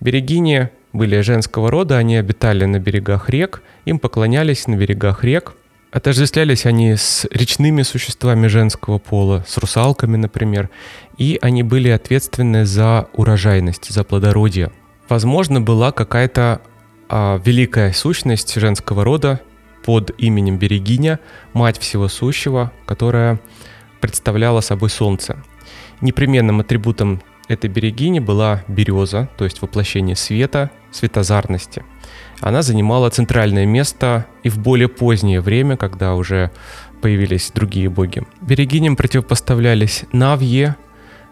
Берегини 0.01 0.71
были 0.93 1.21
женского 1.21 1.71
рода, 1.71 1.99
они 1.99 2.17
обитали 2.17 2.65
на 2.65 2.79
берегах 2.79 3.29
рек, 3.29 3.63
им 3.85 3.99
поклонялись 3.99 4.67
на 4.67 4.77
берегах 4.77 5.25
рек. 5.25 5.55
Отождествлялись 5.93 6.67
они 6.67 6.97
с 6.97 7.27
речными 7.31 7.83
существами 7.83 8.49
женского 8.49 8.99
пола, 8.99 9.45
с 9.49 9.57
русалками, 9.57 10.17
например, 10.17 10.69
и 11.17 11.39
они 11.41 11.63
были 11.63 11.89
ответственны 11.89 12.67
за 12.67 13.09
урожайность, 13.15 13.91
за 13.91 14.05
плодородие. 14.05 14.73
Возможно, 15.09 15.61
была 15.61 15.93
какая-то 15.93 16.61
а, 17.09 17.41
великая 17.45 17.93
сущность 17.93 18.55
женского 18.55 19.05
рода 19.05 19.41
под 19.87 20.11
именем 20.19 20.59
Берегиня, 20.59 21.21
мать 21.55 21.79
всего 21.79 22.09
сущего, 22.09 22.73
которая 22.87 23.41
представляла 24.01 24.61
собой 24.61 24.91
солнце. 24.91 25.43
Непременным 26.01 26.61
атрибутом 26.61 27.23
этой 27.49 27.71
берегини 27.71 28.19
была 28.19 28.65
береза, 28.67 29.29
то 29.39 29.45
есть 29.45 29.63
воплощение 29.63 30.17
света, 30.17 30.71
светозарности. 30.91 31.85
Она 32.41 32.63
занимала 32.63 33.09
центральное 33.11 33.65
место 33.65 34.27
и 34.43 34.49
в 34.49 34.59
более 34.59 34.89
позднее 34.89 35.41
время, 35.41 35.77
когда 35.77 36.17
уже 36.17 36.51
появились 37.01 37.53
другие 37.55 37.89
боги. 37.89 38.25
Берегиням 38.41 38.97
противопоставлялись 38.97 40.05
Навье, 40.13 40.75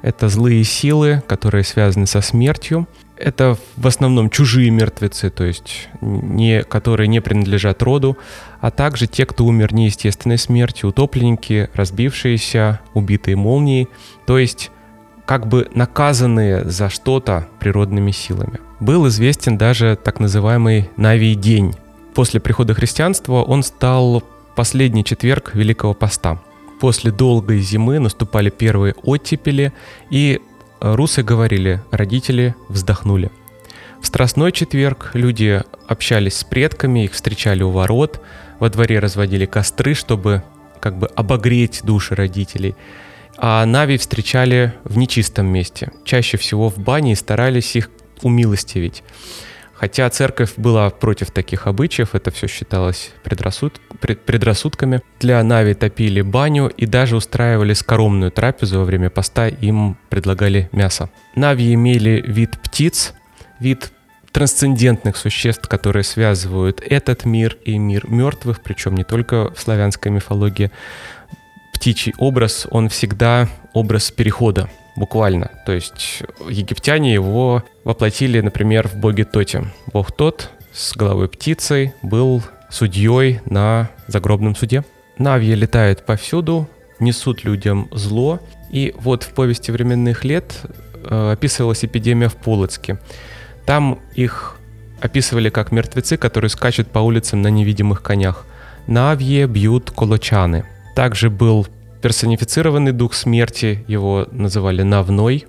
это 0.03 0.29
злые 0.29 0.63
силы, 0.63 1.23
которые 1.27 1.65
связаны 1.65 2.07
со 2.07 2.21
смертью. 2.21 2.87
Это 3.17 3.57
в 3.77 3.87
основном 3.87 4.29
чужие 4.29 4.71
мертвецы, 4.71 5.31
то 5.31 5.45
есть 5.45 5.89
не, 6.01 6.63
которые 6.65 7.07
не 7.07 7.21
принадлежат 7.21 7.83
роду, 7.83 8.19
а 8.61 8.71
также 8.71 9.07
те, 9.07 9.25
кто 9.25 9.45
умер 9.45 9.73
неестественной 9.73 10.39
смертью, 10.39 10.89
утопленники, 10.91 11.71
разбившиеся, 11.75 12.81
убитые 12.93 13.37
молнией, 13.37 13.89
то 14.27 14.39
есть 14.39 14.71
как 15.27 15.47
бы 15.47 15.69
наказанные 15.75 16.65
за 16.65 16.91
что-то 16.91 17.49
природными 17.61 18.11
силами. 18.11 18.61
Был 18.81 19.07
известен 19.09 19.57
даже 19.57 19.97
так 20.03 20.21
называемый 20.21 20.91
Навий 20.97 21.35
день. 21.35 21.75
После 22.15 22.41
прихода 22.41 22.75
христианства 22.75 23.43
он 23.43 23.63
стал 23.63 24.23
последний 24.57 25.05
четверг 25.05 25.55
Великого 25.55 25.95
Поста– 25.95 26.41
После 26.81 27.11
долгой 27.11 27.61
зимы 27.61 27.99
наступали 27.99 28.51
первые 28.51 28.95
оттепели, 29.05 29.73
и 30.11 30.41
русы 30.85 31.23
говорили, 31.23 31.83
родители 31.91 32.55
вздохнули. 32.69 33.31
В 34.03 34.07
Страстной 34.07 34.53
четверг 34.53 35.13
люди 35.15 35.63
общались 35.89 36.37
с 36.37 36.45
предками, 36.45 37.05
их 37.05 37.13
встречали 37.13 37.63
у 37.63 37.71
ворот, 37.71 38.21
во 38.61 38.69
дворе 38.69 38.99
разводили 38.99 39.47
костры, 39.47 39.95
чтобы 39.95 40.43
как 40.81 40.99
бы 40.99 41.07
обогреть 41.07 41.81
души 41.85 42.15
родителей. 42.15 42.75
А 43.39 43.65
Нави 43.65 43.97
встречали 43.97 44.75
в 44.85 44.99
нечистом 44.99 45.47
месте, 45.47 45.91
чаще 46.05 46.37
всего 46.37 46.69
в 46.69 46.79
бане 46.79 47.13
и 47.13 47.17
старались 47.17 47.75
их 47.77 47.91
умилостивить. 48.23 49.03
Хотя 49.75 50.09
церковь 50.09 50.53
была 50.57 50.89
против 50.91 51.31
таких 51.31 51.67
обычаев, 51.67 52.15
это 52.15 52.31
все 52.31 52.47
считалось 52.47 53.11
предрассуд... 53.23 53.81
предрассудками. 54.01 55.03
Для 55.21 55.43
Нави 55.43 55.75
топили 55.75 56.23
баню 56.23 56.69
и 56.69 56.87
даже 56.87 57.17
устраивали 57.17 57.75
скоромную 57.75 58.31
трапезу 58.31 58.79
во 58.79 58.85
время 58.85 59.11
поста, 59.11 59.49
им 59.49 59.97
предлагали 60.11 60.69
мясо. 60.73 61.11
Нави 61.35 61.75
имели 61.75 62.23
вид 62.27 62.59
птиц, 62.63 63.15
вид 63.59 63.91
трансцендентных 64.31 65.17
существ, 65.17 65.69
которые 65.69 66.03
связывают 66.03 66.81
этот 66.81 67.25
мир 67.25 67.57
и 67.65 67.79
мир 67.79 68.09
мертвых, 68.09 68.63
причем 68.63 68.95
не 68.95 69.05
только 69.05 69.53
в 69.55 69.61
славянской 69.61 70.11
мифологии. 70.11 70.71
Птичий 71.73 72.15
образ, 72.19 72.67
он 72.71 72.89
всегда 72.89 73.49
образ 73.73 74.11
перехода, 74.11 74.69
буквально. 74.97 75.51
То 75.67 75.73
есть 75.73 76.23
египтяне 76.49 77.13
его 77.13 77.63
воплотили, 77.85 78.41
например, 78.41 78.89
в 78.89 78.97
боге 78.97 79.25
Тоте. 79.25 79.65
Бог 79.93 80.13
Тот 80.13 80.51
с 80.73 80.97
головой 80.97 81.29
птицей 81.29 81.93
был 82.03 82.43
судьей 82.71 83.41
на 83.47 83.91
загробном 84.09 84.57
суде. 84.57 84.85
Навьи 85.19 85.55
летают 85.55 86.05
повсюду, 86.05 86.69
несут 86.99 87.45
людям 87.45 87.89
зло. 87.93 88.41
И 88.71 88.95
вот 88.99 89.23
в 89.23 89.31
повести 89.31 89.71
временных 89.71 90.25
лет 90.25 90.61
э, 91.05 91.33
описывалась 91.33 91.85
эпидемия 91.85 92.29
в 92.29 92.35
Полоцке. 92.35 92.99
Там 93.65 94.01
их 94.15 94.57
описывали 95.01 95.51
как 95.51 95.71
мертвецы, 95.71 96.17
которые 96.17 96.51
скачут 96.51 96.89
по 96.89 96.99
улицам 96.99 97.43
на 97.43 97.49
невидимых 97.49 98.03
конях. 98.03 98.47
Навье 98.87 99.47
бьют 99.47 99.91
колочаны. 99.91 100.65
Также 100.97 101.31
был 101.31 101.67
персонифицированный 102.05 102.93
дух 102.93 103.15
смерти, 103.15 103.83
его 103.89 104.29
называли 104.31 104.83
Навной. 104.83 105.47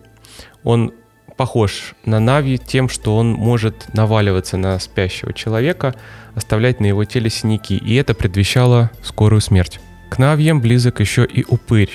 Он 0.64 0.94
похож 1.36 1.96
на 2.06 2.22
Нави 2.22 2.58
тем, 2.58 2.88
что 2.88 3.18
он 3.18 3.34
может 3.34 3.94
наваливаться 3.94 4.56
на 4.56 4.80
спящего 4.80 5.34
человека, 5.34 5.96
оставлять 6.34 6.80
на 6.80 6.86
его 6.86 7.04
теле 7.04 7.30
синяки, 7.30 7.76
и 7.76 7.96
это 7.96 8.14
предвещало 8.14 8.90
скорую 9.04 9.42
смерть. 9.42 9.82
К 10.10 10.18
Навьям 10.18 10.62
близок 10.62 11.02
еще 11.02 11.26
и 11.26 11.44
упырь. 11.46 11.92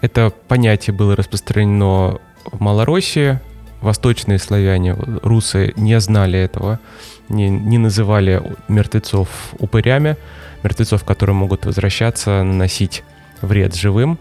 Это 0.00 0.32
понятие 0.48 0.92
было 0.92 1.14
распространено 1.14 2.18
в 2.44 2.60
Малороссии, 2.60 3.38
восточные 3.80 4.40
славяне, 4.40 4.96
русы 5.22 5.72
не 5.76 6.00
знали 6.00 6.36
этого, 6.36 6.80
не, 7.28 7.48
не 7.48 7.78
называли 7.78 8.42
мертвецов 8.66 9.28
упырями, 9.60 10.16
мертвецов, 10.64 11.04
которые 11.04 11.36
могут 11.36 11.64
возвращаться, 11.64 12.42
наносить 12.42 13.04
вред 13.42 13.74
живым. 13.74 14.18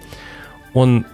Он 0.74 1.06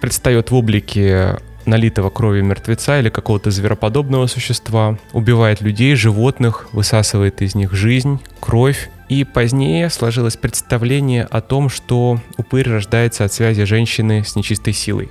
предстает 0.00 0.50
в 0.50 0.54
облике 0.54 1.36
налитого 1.66 2.10
крови 2.10 2.40
мертвеца 2.40 2.98
или 2.98 3.08
какого-то 3.08 3.50
звероподобного 3.50 4.26
существа, 4.26 4.98
убивает 5.12 5.60
людей, 5.60 5.94
животных, 5.94 6.68
высасывает 6.72 7.42
из 7.42 7.54
них 7.54 7.72
жизнь, 7.72 8.20
кровь. 8.40 8.90
И 9.08 9.24
позднее 9.24 9.90
сложилось 9.90 10.36
представление 10.36 11.24
о 11.24 11.40
том, 11.40 11.68
что 11.68 12.20
упырь 12.36 12.68
рождается 12.68 13.24
от 13.24 13.32
связи 13.32 13.64
женщины 13.64 14.24
с 14.24 14.36
нечистой 14.36 14.72
силой. 14.72 15.10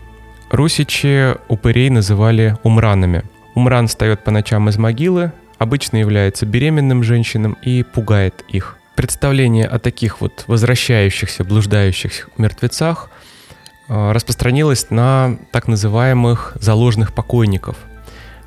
Русичи 0.49 1.35
упырей 1.47 1.89
называли 1.89 2.57
умранами. 2.63 3.23
Умран 3.55 3.87
встает 3.87 4.23
по 4.23 4.31
ночам 4.31 4.69
из 4.69 4.77
могилы, 4.77 5.33
обычно 5.57 5.97
является 5.97 6.45
беременным 6.45 7.03
женщинам 7.03 7.57
и 7.61 7.83
пугает 7.83 8.45
их 8.47 8.78
представление 8.99 9.65
о 9.65 9.79
таких 9.79 10.19
вот 10.19 10.43
возвращающихся, 10.47 11.45
блуждающих 11.45 12.29
мертвецах 12.37 13.09
э, 13.87 14.11
распространилось 14.11 14.89
на 14.89 15.37
так 15.53 15.69
называемых 15.69 16.57
заложных 16.59 17.13
покойников. 17.13 17.77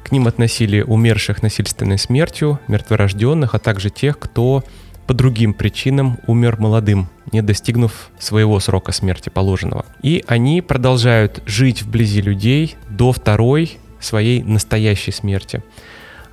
К 0.05 0.13
ним 0.13 0.27
относили 0.27 0.83
умерших 0.83 1.43
насильственной 1.43 1.97
смертью, 1.97 2.61
мертворожденных, 2.69 3.55
а 3.55 3.59
также 3.59 3.89
тех, 3.89 4.19
кто 4.19 4.63
по 5.07 5.15
другим 5.15 5.55
причинам 5.55 6.19
умер 6.27 6.59
молодым, 6.59 7.09
не 7.33 7.41
достигнув 7.41 8.11
своего 8.19 8.61
срока 8.61 8.93
смерти 8.93 9.31
положенного. 9.31 9.87
И 10.03 10.23
они 10.27 10.61
продолжают 10.61 11.43
жить 11.47 11.81
вблизи 11.81 12.21
людей 12.21 12.77
до 12.91 13.13
второй 13.13 13.79
своей 14.01 14.43
настоящей 14.43 15.13
смерти. 15.13 15.63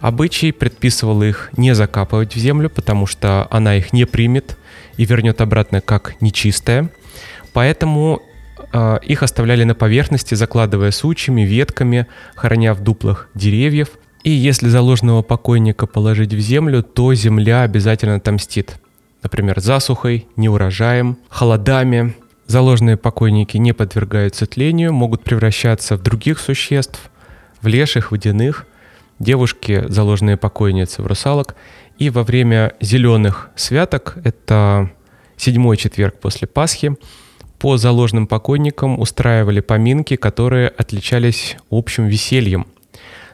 Обычай 0.02 0.54
предписывал 0.54 1.24
их 1.24 1.50
не 1.58 1.76
закапывать 1.76 2.34
в 2.34 2.40
землю, 2.40 2.70
потому 2.70 3.06
что 3.06 3.48
она 3.52 3.76
их 3.76 3.92
не 3.92 4.06
примет 4.06 4.58
и 4.96 5.06
вернет 5.06 5.42
обратно 5.42 5.82
как 5.82 6.16
нечистое. 6.22 6.90
Поэтому 7.52 8.22
э, 8.72 9.00
их 9.04 9.24
оставляли 9.24 9.66
на 9.66 9.76
поверхности, 9.76 10.36
закладывая 10.36 10.92
сучьями, 10.92 11.42
ветками, 11.42 12.08
храня 12.36 12.74
в 12.74 12.82
дуплах 12.82 13.28
деревьев. 13.34 13.90
И 14.24 14.32
если 14.32 14.70
заложенного 14.70 15.22
покойника 15.22 15.86
положить 15.86 16.34
в 16.34 16.40
землю, 16.40 16.82
то 16.82 17.14
земля 17.14 17.64
обязательно 17.64 18.16
отомстит. 18.16 18.76
Например, 19.22 19.60
засухой, 19.60 20.28
неурожаем, 20.38 21.18
холодами. 21.28 22.16
Заложенные 22.48 22.96
покойники 22.96 23.58
не 23.58 23.74
подвергаются 23.74 24.46
тлению, 24.46 24.94
могут 24.94 25.24
превращаться 25.24 25.98
в 25.98 26.02
других 26.02 26.40
существ, 26.40 27.12
в 27.62 27.68
леших, 27.68 28.12
водяных– 28.12 28.66
девушки, 29.20 29.84
заложенные 29.88 30.38
покойницы 30.38 31.02
в 31.02 31.08
русалок. 31.08 31.56
И 31.98 32.10
во 32.10 32.24
время 32.24 32.74
зеленых 32.80 33.50
святок, 33.56 34.18
это 34.24 34.92
седьмой 35.36 35.78
четверг 35.78 36.20
после 36.20 36.48
Пасхи, 36.48 36.96
по 37.60 37.78
заложенным 37.78 38.26
покойникам 38.26 39.00
устраивали 39.00 39.60
поминки, 39.60 40.16
которые 40.16 40.70
отличались 40.70 41.58
общим 41.70 42.08
весельем, 42.08 42.68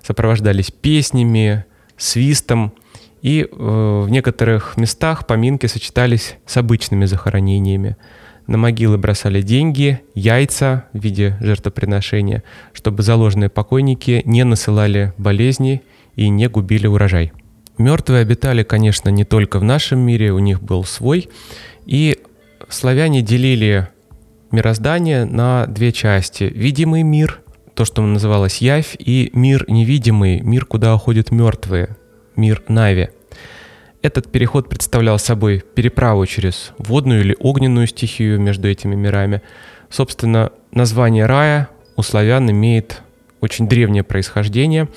сопровождались 0.01 0.71
песнями, 0.71 1.65
свистом, 1.95 2.73
и 3.21 3.41
э, 3.41 3.47
в 3.49 4.09
некоторых 4.09 4.77
местах 4.77 5.25
поминки 5.25 5.67
сочетались 5.67 6.35
с 6.45 6.57
обычными 6.57 7.05
захоронениями. 7.05 7.97
На 8.47 8.57
могилы 8.57 8.97
бросали 8.97 9.41
деньги, 9.41 10.01
яйца 10.13 10.85
в 10.93 10.99
виде 10.99 11.35
жертвоприношения, 11.39 12.43
чтобы 12.73 13.01
заложенные 13.01 13.49
покойники 13.49 14.21
не 14.25 14.43
насылали 14.43 15.13
болезни 15.17 15.81
и 16.15 16.29
не 16.29 16.47
губили 16.47 16.85
урожай. 16.85 17.33
Мертвые 17.77 18.21
обитали, 18.21 18.63
конечно, 18.63 19.09
не 19.09 19.23
только 19.25 19.59
в 19.59 19.63
нашем 19.63 19.99
мире, 19.99 20.31
у 20.31 20.39
них 20.39 20.61
был 20.61 20.83
свой. 20.85 21.27
И 21.85 22.19
славяне 22.69 23.21
делили 23.21 23.89
мироздание 24.51 25.25
на 25.25 25.65
две 25.65 25.91
части. 25.91 26.43
Видимый 26.43 27.03
мир, 27.03 27.41
то, 27.73 27.83
что 27.83 28.01
называлось 28.01 28.59
Явь, 28.59 28.95
и 28.97 29.31
мир 29.33 29.65
невидимый, 29.67 30.39
мир, 30.41 30.65
куда 30.65 30.95
уходят 30.95 31.31
мертвые, 31.31 31.97
мир 32.35 32.63
Нави– 32.67 33.09
этот 34.05 34.31
переход 34.31 34.69
представлял 34.69 35.17
собой 35.17 35.63
переправу 35.73 36.25
через 36.27 36.73
водную 36.77 37.21
или 37.21 37.35
огненную 37.39 37.87
стихию 37.87 38.39
между 38.39 38.69
этими 38.69 38.93
мирами. 38.93 39.41
Собственно, 39.89 40.51
название 40.71 41.25
рая 41.25 41.69
у 41.95 42.03
славян 42.03 42.49
имеет 42.51 43.01
очень 43.41 43.67
древнее 43.67 44.03
происхождение. 44.03 44.89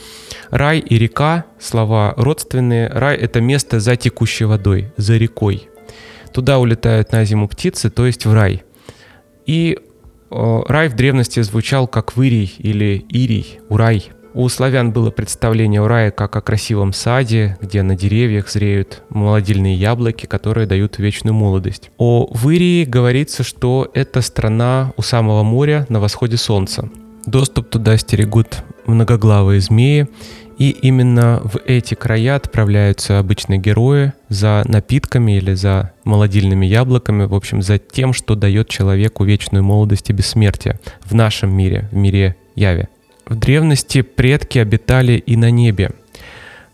Рай 0.50 0.78
и 0.78 0.98
река– 0.98 1.46
слова 1.58 2.12
родственные. 2.16 2.88
Рай– 2.88 3.16
это 3.18 3.40
место 3.40 3.80
за 3.80 3.96
текущей 3.96 4.44
водой, 4.44 4.92
за 4.98 5.16
рекой. 5.16 5.68
Туда 6.32 6.58
улетают 6.58 7.12
на 7.12 7.24
зиму 7.24 7.48
птицы, 7.48 7.88
то 7.90 8.06
есть 8.06 8.26
в 8.26 8.34
рай. 8.34 8.62
И 9.46 9.78
Рай 10.30 10.88
в 10.88 10.96
древности 10.96 11.40
звучал 11.40 11.88
как 11.88 12.14
Вырий 12.14 12.54
или 12.58 13.06
Ирий, 13.08 13.60
Урай. 13.70 14.10
У 14.34 14.48
славян 14.48 14.92
было 14.92 15.10
представление 15.10 15.80
о 15.80 15.88
рае 15.88 16.10
как 16.10 16.36
о 16.36 16.40
красивом 16.40 16.92
саде, 16.92 17.56
где 17.60 17.82
на 17.82 17.96
деревьях 17.96 18.48
зреют 18.50 19.02
молодильные 19.08 19.74
яблоки, 19.74 20.26
которые 20.26 20.66
дают 20.66 20.98
вечную 20.98 21.34
молодость. 21.34 21.90
О 21.96 22.28
Вырии 22.30 22.84
говорится, 22.84 23.42
что 23.42 23.90
это 23.94 24.20
страна 24.20 24.92
у 24.96 25.02
самого 25.02 25.42
моря 25.42 25.86
на 25.88 26.00
восходе 26.00 26.36
солнца. 26.36 26.88
Доступ 27.26 27.68
туда 27.70 27.96
стерегут 27.96 28.62
многоглавые 28.86 29.60
змеи, 29.60 30.08
и 30.58 30.70
именно 30.70 31.40
в 31.44 31.58
эти 31.66 31.94
края 31.94 32.36
отправляются 32.36 33.18
обычные 33.18 33.60
герои 33.60 34.12
за 34.28 34.64
напитками 34.66 35.36
или 35.36 35.54
за 35.54 35.92
молодильными 36.04 36.66
яблоками, 36.66 37.24
в 37.24 37.34
общем, 37.34 37.62
за 37.62 37.78
тем, 37.78 38.12
что 38.12 38.34
дает 38.34 38.68
человеку 38.68 39.24
вечную 39.24 39.62
молодость 39.62 40.10
и 40.10 40.12
бессмертие 40.12 40.80
в 41.04 41.14
нашем 41.14 41.50
мире, 41.50 41.88
в 41.92 41.96
мире 41.96 42.36
Яви. 42.56 42.88
В 43.28 43.36
древности 43.36 44.00
предки 44.00 44.58
обитали 44.58 45.12
и 45.12 45.36
на 45.36 45.50
небе. 45.50 45.90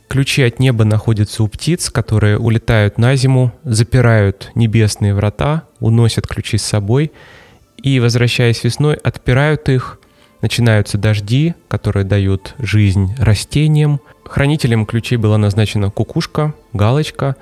Ключи 0.06 0.42
от 0.42 0.60
неба 0.60 0.84
находятся 0.84 1.42
у 1.42 1.48
птиц, 1.48 1.90
которые 1.90 2.38
улетают 2.38 2.96
на 2.96 3.16
зиму, 3.16 3.52
запирают 3.64 4.52
небесные 4.54 5.14
врата, 5.14 5.64
уносят 5.80 6.28
ключи 6.28 6.56
с 6.56 6.62
собой 6.62 7.10
и, 7.82 7.98
возвращаясь 7.98 8.62
весной, 8.62 8.94
отпирают 8.94 9.68
их 9.68 9.98
начинаются 10.42 10.98
дожди, 10.98 11.54
которые 11.68 12.04
дают 12.04 12.54
жизнь 12.58 13.14
растениям. 13.18 14.00
Хранителем 14.24 14.84
ключей 14.84 15.16
была 15.16 15.38
назначена 15.38 15.90
кукушка, 15.90 16.54
галочка, 16.74 17.36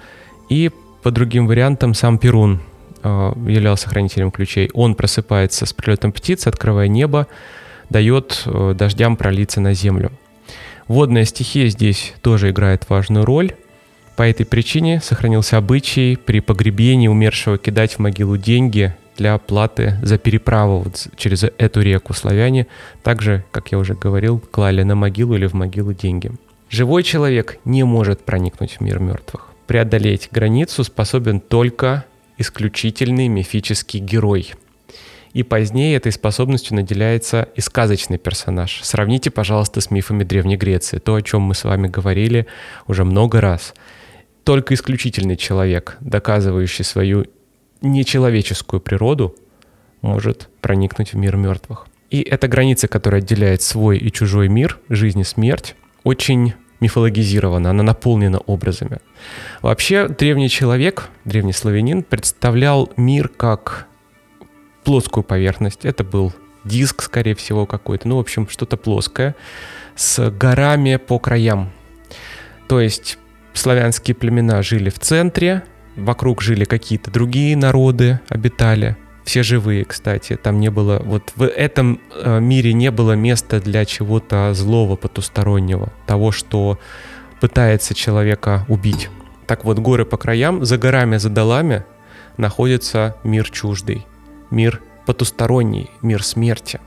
и 0.48 0.70
по 1.02 1.10
другим 1.10 1.48
вариантам 1.48 1.94
сам 1.94 2.16
Перун 2.16 2.62
э, 3.02 3.32
являлся 3.48 3.88
хранителем 3.88 4.30
ключей. 4.30 4.70
Он 4.72 4.94
просыпается 4.94 5.66
с 5.66 5.72
прилетом 5.72 6.12
птиц, 6.12 6.46
открывая 6.46 6.86
небо, 6.86 7.26
дает 7.92 8.42
э, 8.46 8.74
дождям 8.76 9.16
пролиться 9.16 9.60
на 9.60 9.74
землю. 9.74 10.10
Водная 10.88 11.24
стихия 11.24 11.68
здесь 11.68 12.14
тоже 12.22 12.50
играет 12.50 12.88
важную 12.88 13.24
роль. 13.24 13.52
По 14.16 14.22
этой 14.22 14.44
причине 14.44 15.00
сохранился 15.00 15.56
обычай 15.56 16.16
при 16.16 16.40
погребении 16.40 17.08
умершего 17.08 17.56
кидать 17.56 17.94
в 17.94 17.98
могилу 18.00 18.36
деньги 18.36 18.94
для 19.16 19.34
оплаты 19.34 19.96
за 20.02 20.18
переправу 20.18 20.80
вот 20.80 21.06
через 21.16 21.44
эту 21.44 21.80
реку 21.82 22.14
славяне, 22.14 22.66
также, 23.02 23.44
как 23.52 23.70
я 23.70 23.78
уже 23.78 23.94
говорил, 23.94 24.40
клали 24.50 24.82
на 24.82 24.94
могилу 24.94 25.36
или 25.36 25.46
в 25.46 25.54
могилу 25.54 25.92
деньги. 25.92 26.32
Живой 26.70 27.02
человек 27.02 27.58
не 27.64 27.84
может 27.84 28.24
проникнуть 28.24 28.72
в 28.72 28.80
мир 28.80 28.98
мертвых. 28.98 29.48
Преодолеть 29.66 30.28
границу 30.32 30.84
способен 30.84 31.40
только 31.40 32.04
исключительный 32.38 33.28
мифический 33.28 34.00
герой. 34.00 34.54
И 35.32 35.42
позднее 35.42 35.96
этой 35.96 36.12
способностью 36.12 36.76
наделяется 36.76 37.48
и 37.54 37.60
сказочный 37.60 38.18
персонаж. 38.18 38.80
Сравните, 38.82 39.30
пожалуйста, 39.30 39.80
с 39.80 39.90
мифами 39.90 40.24
Древней 40.24 40.56
Греции, 40.56 40.98
то, 40.98 41.14
о 41.14 41.22
чем 41.22 41.42
мы 41.42 41.54
с 41.54 41.64
вами 41.64 41.88
говорили 41.88 42.46
уже 42.86 43.04
много 43.04 43.40
раз. 43.40 43.74
Только 44.44 44.74
исключительный 44.74 45.36
человек, 45.36 45.96
доказывающий 46.00 46.84
свою 46.84 47.26
нечеловеческую 47.80 48.80
природу 48.80 49.34
может 50.02 50.48
проникнуть 50.60 51.12
в 51.12 51.16
мир 51.16 51.36
мертвых. 51.36 51.86
И 52.10 52.20
эта 52.20 52.46
граница, 52.46 52.88
которая 52.88 53.22
отделяет 53.22 53.62
свой 53.62 53.96
и 53.96 54.12
чужой 54.12 54.48
мир, 54.48 54.78
жизнь 54.90 55.20
и 55.20 55.24
смерть, 55.24 55.76
очень 56.04 56.54
мифологизирована, 56.80 57.70
она 57.70 57.82
наполнена 57.82 58.38
образами. 58.38 58.98
Вообще, 59.62 60.08
древний 60.08 60.50
человек, 60.50 61.08
древний 61.24 61.52
славянин 61.52 62.02
представлял 62.02 62.92
мир 62.96 63.28
как 63.28 63.86
плоскую 64.84 65.24
поверхность. 65.24 65.84
Это 65.84 66.04
был 66.04 66.32
диск, 66.64 67.02
скорее 67.02 67.34
всего, 67.34 67.66
какой-то, 67.66 68.08
ну, 68.08 68.16
в 68.16 68.20
общем, 68.20 68.48
что-то 68.48 68.76
плоское, 68.76 69.34
с 69.96 70.30
горами 70.30 70.96
по 70.96 71.18
краям. 71.18 71.72
То 72.68 72.80
есть 72.80 73.18
славянские 73.52 74.14
племена 74.14 74.62
жили 74.62 74.90
в 74.90 74.98
центре, 74.98 75.64
вокруг 75.96 76.42
жили 76.42 76.64
какие-то 76.64 77.10
другие 77.10 77.56
народы, 77.56 78.20
обитали, 78.28 78.96
все 79.24 79.42
живые, 79.42 79.84
кстати. 79.84 80.36
Там 80.36 80.60
не 80.60 80.70
было, 80.70 81.00
вот 81.04 81.32
в 81.36 81.44
этом 81.44 82.00
э, 82.14 82.40
мире 82.40 82.72
не 82.72 82.90
было 82.90 83.12
места 83.12 83.60
для 83.60 83.84
чего-то 83.84 84.52
злого, 84.54 84.96
потустороннего, 84.96 85.92
того, 86.06 86.32
что 86.32 86.78
пытается 87.40 87.94
человека 87.94 88.64
убить. 88.68 89.10
Так 89.46 89.64
вот, 89.64 89.78
горы 89.78 90.04
по 90.04 90.16
краям, 90.16 90.64
за 90.64 90.78
горами, 90.78 91.16
за 91.18 91.28
долами 91.28 91.84
находится 92.36 93.16
мир 93.22 93.50
чуждый, 93.50 94.06
мир 94.52 94.80
потусторонний, 95.06 95.90
мир 96.00 96.22
смерти. 96.22 96.80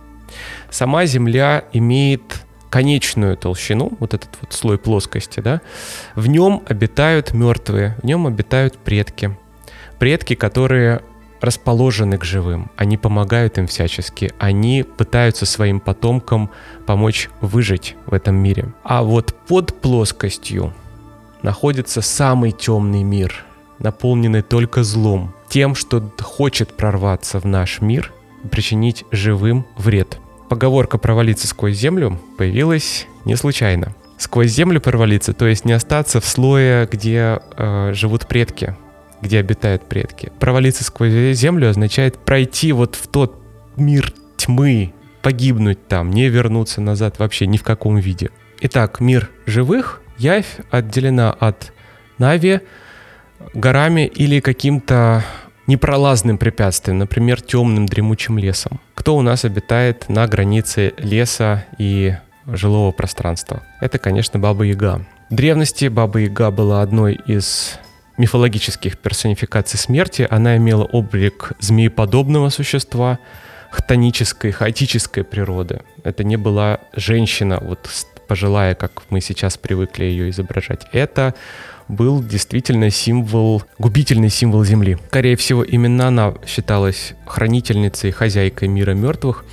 Сама 0.69 1.05
Земля 1.05 1.65
имеет 1.73 2.45
конечную 2.69 3.37
толщину, 3.37 3.93
вот 3.99 4.13
этот 4.13 4.29
вот 4.41 4.53
слой 4.53 4.77
плоскости, 4.77 5.39
да, 5.39 5.61
в 6.15 6.27
нем 6.27 6.63
обитают 6.67 7.33
мертвые, 7.33 7.97
в 8.01 8.05
нем 8.05 8.27
обитают 8.27 8.77
предки. 8.77 9.37
Предки, 9.99 10.35
которые 10.35 11.01
расположены 11.39 12.17
к 12.17 12.25
живым, 12.25 12.71
они 12.75 12.97
помогают 12.97 13.57
им 13.57 13.67
всячески, 13.67 14.33
они 14.39 14.83
пытаются 14.83 15.45
своим 15.45 15.79
потомкам 15.79 16.49
помочь 16.85 17.29
выжить 17.39 17.95
в 18.05 18.13
этом 18.13 18.35
мире. 18.35 18.73
А 18.83 19.03
вот 19.03 19.33
под 19.47 19.79
плоскостью 19.79 20.73
находится 21.43 22.01
самый 22.01 22.51
темный 22.51 23.03
мир, 23.03 23.45
наполненный 23.79 24.41
только 24.41 24.83
злом, 24.83 25.33
тем, 25.49 25.75
что 25.75 26.01
хочет 26.21 26.73
прорваться 26.73 27.39
в 27.39 27.45
наш 27.45 27.81
мир, 27.81 28.11
причинить 28.51 29.05
живым 29.11 29.65
вред. 29.77 30.19
Поговорка 30.49 30.97
«провалиться 30.97 31.47
сквозь 31.47 31.75
землю» 31.75 32.19
появилась 32.37 33.07
не 33.25 33.35
случайно. 33.35 33.95
Сквозь 34.17 34.51
землю 34.51 34.79
провалиться, 34.79 35.33
то 35.33 35.45
есть 35.45 35.65
не 35.65 35.73
остаться 35.73 36.21
в 36.21 36.25
слое, 36.25 36.87
где 36.89 37.41
э, 37.57 37.91
живут 37.93 38.27
предки, 38.27 38.75
где 39.21 39.39
обитают 39.39 39.83
предки. 39.83 40.31
Провалиться 40.39 40.83
сквозь 40.83 41.35
землю 41.35 41.69
означает 41.69 42.17
пройти 42.17 42.71
вот 42.71 42.95
в 42.95 43.07
тот 43.07 43.41
мир 43.75 44.13
тьмы, 44.37 44.93
погибнуть 45.21 45.87
там, 45.87 46.11
не 46.11 46.29
вернуться 46.29 46.79
назад 46.79 47.19
вообще 47.19 47.47
ни 47.47 47.57
в 47.57 47.63
каком 47.63 47.97
виде. 47.97 48.29
Итак, 48.61 48.99
мир 48.99 49.31
живых, 49.45 50.01
явь 50.17 50.59
отделена 50.69 51.31
от 51.31 51.73
Нави 52.17 52.61
горами 53.53 54.05
или 54.05 54.39
каким-то 54.39 55.23
непролазным 55.67 56.37
препятствием, 56.37 56.99
например, 56.99 57.41
темным 57.41 57.85
дремучим 57.85 58.37
лесом. 58.37 58.79
Кто 58.93 59.15
у 59.15 59.21
нас 59.21 59.45
обитает 59.45 60.09
на 60.09 60.27
границе 60.27 60.93
леса 60.97 61.65
и 61.77 62.15
жилого 62.45 62.91
пространства? 62.91 63.63
Это, 63.81 63.97
конечно, 63.97 64.39
Баба 64.39 64.63
Яга. 64.63 65.05
В 65.29 65.35
древности 65.35 65.87
Баба 65.87 66.19
Яга 66.19 66.51
была 66.51 66.81
одной 66.81 67.19
из 67.25 67.79
мифологических 68.17 68.97
персонификаций 68.97 69.79
смерти. 69.79 70.27
Она 70.29 70.57
имела 70.57 70.83
облик 70.83 71.53
змееподобного 71.59 72.49
существа, 72.49 73.19
хтонической, 73.71 74.51
хаотической 74.51 75.23
природы. 75.23 75.81
Это 76.03 76.23
не 76.23 76.37
была 76.37 76.79
женщина, 76.93 77.59
вот 77.61 77.89
пожилая, 78.27 78.75
как 78.75 79.03
мы 79.09 79.21
сейчас 79.21 79.57
привыкли 79.57 80.05
ее 80.05 80.29
изображать. 80.29 80.87
Это 80.91 81.33
был 81.87 82.23
действительно 82.23 82.89
символ, 82.89 83.63
губительный 83.77 84.29
символ 84.29 84.63
Земли. 84.63 84.97
Скорее 85.07 85.35
всего, 85.35 85.63
именно 85.63 86.07
она 86.07 86.33
считалась 86.45 87.13
хранительницей, 87.25 88.11
хозяйкой 88.11 88.67
мира 88.67 88.93
мертвых, 88.93 89.45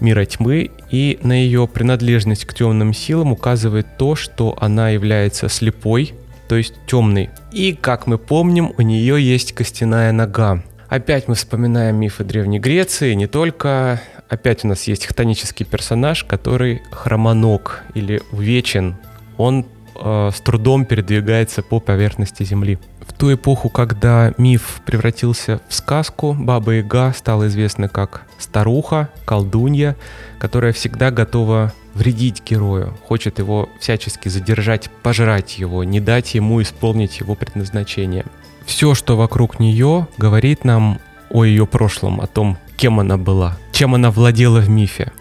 мира 0.00 0.24
тьмы, 0.24 0.70
и 0.90 1.18
на 1.22 1.32
ее 1.32 1.68
принадлежность 1.68 2.44
к 2.44 2.54
темным 2.54 2.94
силам 2.94 3.32
указывает 3.32 3.86
то, 3.98 4.16
что 4.16 4.56
она 4.60 4.90
является 4.90 5.48
слепой, 5.48 6.14
то 6.48 6.56
есть 6.56 6.74
темной. 6.86 7.30
И, 7.52 7.74
как 7.74 8.06
мы 8.06 8.18
помним, 8.18 8.72
у 8.76 8.82
нее 8.82 9.22
есть 9.22 9.52
костяная 9.52 10.12
нога. 10.12 10.62
Опять 10.88 11.28
мы 11.28 11.36
вспоминаем 11.36 11.96
мифы 11.96 12.24
Древней 12.24 12.58
Греции, 12.58 13.14
не 13.14 13.28
только. 13.28 14.00
Опять 14.28 14.64
у 14.64 14.68
нас 14.68 14.84
есть 14.84 15.06
хтонический 15.06 15.64
персонаж, 15.64 16.24
который 16.24 16.82
хромоног 16.90 17.82
или 17.94 18.22
увечен. 18.32 18.96
Он 19.36 19.66
э, 20.00 20.30
с 20.34 20.40
трудом 20.40 20.84
передвигается 20.84 21.62
по 21.62 21.80
поверхности 21.80 22.42
Земли. 22.42 22.78
В 23.06 23.12
ту 23.12 23.32
эпоху, 23.34 23.68
когда 23.68 24.32
миф 24.38 24.80
превратился 24.84 25.60
в 25.68 25.74
сказку, 25.74 26.32
Баба 26.32 26.72
Яга 26.72 27.12
стала 27.16 27.48
известна 27.48 27.88
как 27.88 28.22
старуха, 28.38 29.10
колдунья, 29.24 29.96
которая 30.38 30.72
всегда 30.72 31.10
готова 31.10 31.72
вредить 31.94 32.42
герою, 32.44 32.96
хочет 33.06 33.38
его 33.38 33.68
всячески 33.78 34.28
задержать, 34.28 34.90
пожрать 35.02 35.58
его, 35.58 35.84
не 35.84 36.00
дать 36.00 36.34
ему 36.34 36.62
исполнить 36.62 37.20
его 37.20 37.34
предназначение. 37.34 38.24
Все, 38.64 38.94
что 38.94 39.16
вокруг 39.16 39.58
нее, 39.58 40.06
говорит 40.16 40.64
нам 40.64 41.00
о 41.30 41.44
ее 41.44 41.66
прошлом, 41.66 42.20
о 42.20 42.26
том, 42.26 42.58
кем 42.76 43.00
она 43.00 43.16
была, 43.16 43.56
чем 43.72 43.94
она 43.94 44.10
владела 44.10 44.60
в 44.60 44.68
мифе. 44.68 45.12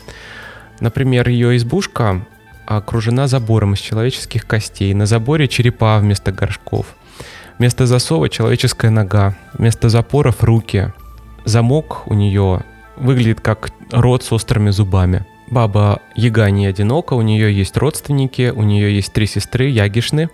Например, 0.80 1.28
ее 1.28 1.58
избушка 1.58 2.26
окружена 2.78 3.28
забором 3.28 3.74
из 3.74 3.80
человеческих 3.80 4.46
костей. 4.46 4.94
На 4.94 5.06
заборе 5.06 5.48
черепа 5.48 5.98
вместо 6.00 6.32
горшков. 6.32 6.88
Вместо 7.58 7.86
засова 7.86 8.30
человеческая 8.30 8.92
нога. 8.92 9.36
Вместо 9.54 9.90
запоров 9.90 10.44
руки. 10.44 10.94
Замок 11.46 12.04
у 12.06 12.14
нее 12.14 12.62
выглядит 12.96 13.42
как 13.42 13.72
рот 13.92 14.24
с 14.24 14.32
острыми 14.32 14.70
зубами. 14.70 15.26
Баба 15.50 16.02
Яга 16.16 16.50
не 16.52 16.68
одинока, 16.68 17.14
у 17.16 17.22
нее 17.22 17.52
есть 17.52 17.76
родственники, 17.76 18.54
у 18.56 18.62
нее 18.62 18.96
есть 18.96 19.12
три 19.14 19.26
сестры 19.26 19.70
Ягишны, 19.70 20.30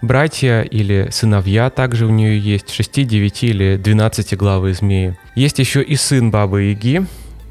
братья 0.00 0.62
или 0.62 1.08
сыновья 1.10 1.68
также 1.68 2.06
у 2.06 2.10
нее 2.10 2.38
есть, 2.38 2.70
6, 2.70 3.06
9 3.06 3.42
или 3.44 3.76
12 3.76 4.36
главы 4.36 4.72
змеи. 4.72 5.16
Есть 5.34 5.58
еще 5.58 5.82
и 5.82 5.94
сын 5.96 6.30
Бабы 6.30 6.62
Яги, 6.62 7.06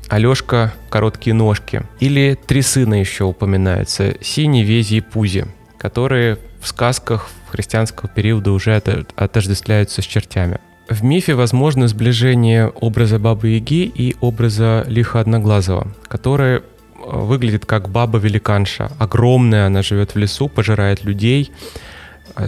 Алешка 0.09 0.73
«Короткие 0.89 1.33
ножки». 1.33 1.83
Или 1.99 2.37
три 2.47 2.61
сына 2.61 2.99
еще 2.99 3.23
упоминаются, 3.23 4.15
Сини, 4.21 4.61
Вези 4.61 4.97
и 4.97 5.01
Пузи, 5.01 5.45
которые 5.77 6.37
в 6.61 6.67
сказках 6.67 7.29
христианского 7.49 8.09
периода 8.09 8.51
уже 8.51 8.75
отождествляются 9.15 10.01
с 10.01 10.05
чертями. 10.05 10.59
В 10.89 11.03
мифе 11.03 11.33
возможно 11.33 11.87
сближение 11.87 12.67
образа 12.67 13.17
Бабы 13.17 13.49
Яги 13.49 13.91
и 13.93 14.15
образа 14.21 14.83
Лиха 14.87 15.19
Одноглазого, 15.19 15.87
который 16.07 16.57
э, 16.57 16.61
выглядит 17.03 17.65
как 17.65 17.89
баба-великанша. 17.89 18.91
Огромная, 18.99 19.65
она 19.65 19.81
живет 19.81 20.13
в 20.13 20.17
лесу, 20.17 20.47
пожирает 20.47 21.03
людей, 21.03 21.51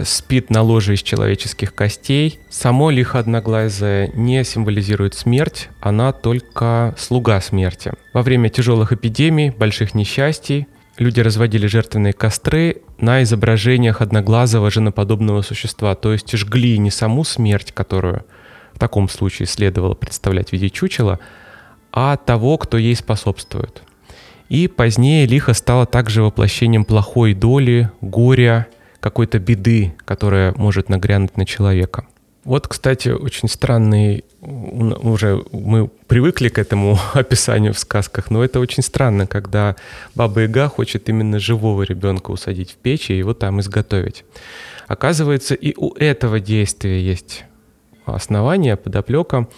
спит 0.04 0.50
на 0.50 0.62
ложе 0.62 0.94
из 0.94 1.02
человеческих 1.02 1.74
костей. 1.74 2.40
Само 2.50 2.90
лихо 2.90 3.18
одноглазое 3.18 4.10
не 4.14 4.44
символизирует 4.44 5.14
смерть, 5.14 5.68
она 5.80 6.12
только 6.12 6.94
слуга 6.98 7.40
смерти. 7.40 7.92
Во 8.12 8.22
время 8.22 8.48
тяжелых 8.48 8.92
эпидемий, 8.92 9.50
больших 9.50 9.94
несчастий 9.94 10.66
люди 10.98 11.20
разводили 11.20 11.66
жертвенные 11.66 12.12
костры 12.12 12.82
на 12.98 13.22
изображениях 13.22 14.00
одноглазого 14.00 14.70
женоподобного 14.70 15.42
существа, 15.42 15.94
то 15.94 16.12
есть 16.12 16.36
жгли 16.36 16.78
не 16.78 16.90
саму 16.90 17.24
смерть, 17.24 17.72
которую 17.72 18.24
в 18.74 18.78
таком 18.78 19.08
случае 19.08 19.46
следовало 19.46 19.94
представлять 19.94 20.50
в 20.50 20.52
виде 20.52 20.70
чучела, 20.70 21.18
а 21.92 22.16
того, 22.16 22.58
кто 22.58 22.76
ей 22.76 22.94
способствует. 22.94 23.82
И 24.48 24.66
позднее 24.66 25.26
лихо 25.26 25.52
стало 25.52 25.84
также 25.84 26.22
воплощением 26.22 26.84
плохой 26.84 27.34
доли, 27.34 27.90
горя, 28.00 28.66
какой-то 29.00 29.38
беды, 29.38 29.94
которая 30.04 30.52
может 30.56 30.88
нагрянуть 30.88 31.36
на 31.36 31.46
человека. 31.46 32.06
Вот, 32.44 32.66
кстати, 32.66 33.10
очень 33.10 33.48
странный 33.48 34.24
уже 34.40 35.44
мы 35.52 35.88
привыкли 36.06 36.48
к 36.48 36.58
этому 36.58 36.98
описанию 37.12 37.74
в 37.74 37.78
сказках, 37.78 38.30
но 38.30 38.44
это 38.44 38.60
очень 38.60 38.82
странно, 38.82 39.26
когда 39.26 39.76
Баба 40.14 40.42
Яга 40.42 40.68
хочет 40.68 41.08
именно 41.08 41.38
живого 41.38 41.82
ребенка 41.82 42.30
усадить 42.30 42.72
в 42.72 42.76
печь 42.76 43.10
и 43.10 43.18
его 43.18 43.34
там 43.34 43.60
изготовить. 43.60 44.24
Оказывается, 44.86 45.54
и 45.54 45.74
у 45.76 45.92
этого 45.94 46.40
действия 46.40 47.00
есть 47.02 47.44
основания, 48.06 48.76
подоплека. 48.76 49.48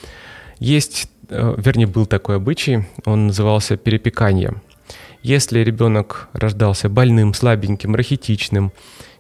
Есть, 0.59 1.09
э, 1.29 1.55
вернее, 1.57 1.87
был 1.87 2.07
такой 2.07 2.37
обычай, 2.37 2.89
он 3.05 3.29
назывался 3.29 3.77
перепекание. 3.77 4.55
Если 5.23 5.61
ребенок 5.61 6.29
рождался 6.33 6.89
больным, 6.89 7.35
слабеньким, 7.35 7.95
рахитичным, 7.95 8.73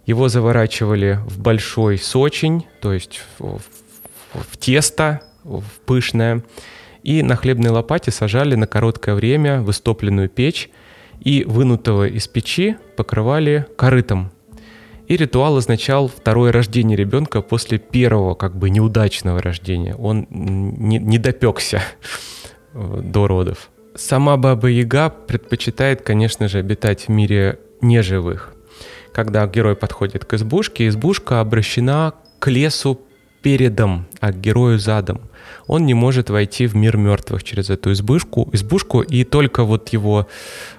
его 0.06 0.28
заворачивали 0.28 1.20
в 1.26 1.40
большой 1.40 1.98
сочень, 1.98 2.66
то 2.80 2.92
есть 2.92 3.20
в, 3.38 3.60
в 4.32 4.56
тесто, 4.58 5.22
пышное, 5.86 6.42
и 7.02 7.22
на 7.22 7.36
хлебной 7.36 7.70
лопате 7.70 8.10
сажали 8.10 8.54
на 8.54 8.66
короткое 8.66 9.14
время 9.14 9.62
в 9.62 9.70
истопленную 9.70 10.28
печь 10.28 10.70
и 11.20 11.44
вынутого 11.44 12.08
из 12.08 12.28
печи 12.28 12.76
покрывали 12.96 13.66
корытом. 13.76 14.30
И 15.06 15.16
ритуал 15.16 15.56
означал 15.56 16.08
второе 16.08 16.52
рождение 16.52 16.96
ребенка 16.96 17.42
после 17.42 17.78
первого 17.78 18.34
как 18.34 18.56
бы 18.56 18.70
неудачного 18.70 19.42
рождения. 19.42 19.96
Он 19.96 20.26
не, 20.30 20.98
не 20.98 21.18
допекся 21.18 21.82
до 22.74 23.26
родов. 23.26 23.70
Сама 23.96 24.36
Баба 24.36 24.68
Яга 24.68 25.10
предпочитает, 25.10 26.02
конечно 26.02 26.46
же, 26.46 26.58
обитать 26.58 27.08
в 27.08 27.08
мире 27.08 27.58
неживых. 27.80 28.54
Когда 29.12 29.46
герой 29.46 29.76
подходит 29.76 30.24
к 30.24 30.34
избушке, 30.34 30.88
избушка 30.88 31.40
обращена 31.40 32.14
к 32.38 32.50
лесу 32.50 33.00
передом, 33.42 34.06
а 34.20 34.32
к 34.32 34.40
герою 34.40 34.78
задом 34.78 35.20
он 35.66 35.86
не 35.86 35.94
может 35.94 36.30
войти 36.30 36.66
в 36.66 36.74
мир 36.74 36.96
мертвых 36.96 37.42
через 37.44 37.70
эту 37.70 37.92
избушку, 37.92 38.48
избушку 38.52 39.00
и 39.00 39.24
только 39.24 39.64
вот 39.64 39.88
его 39.90 40.26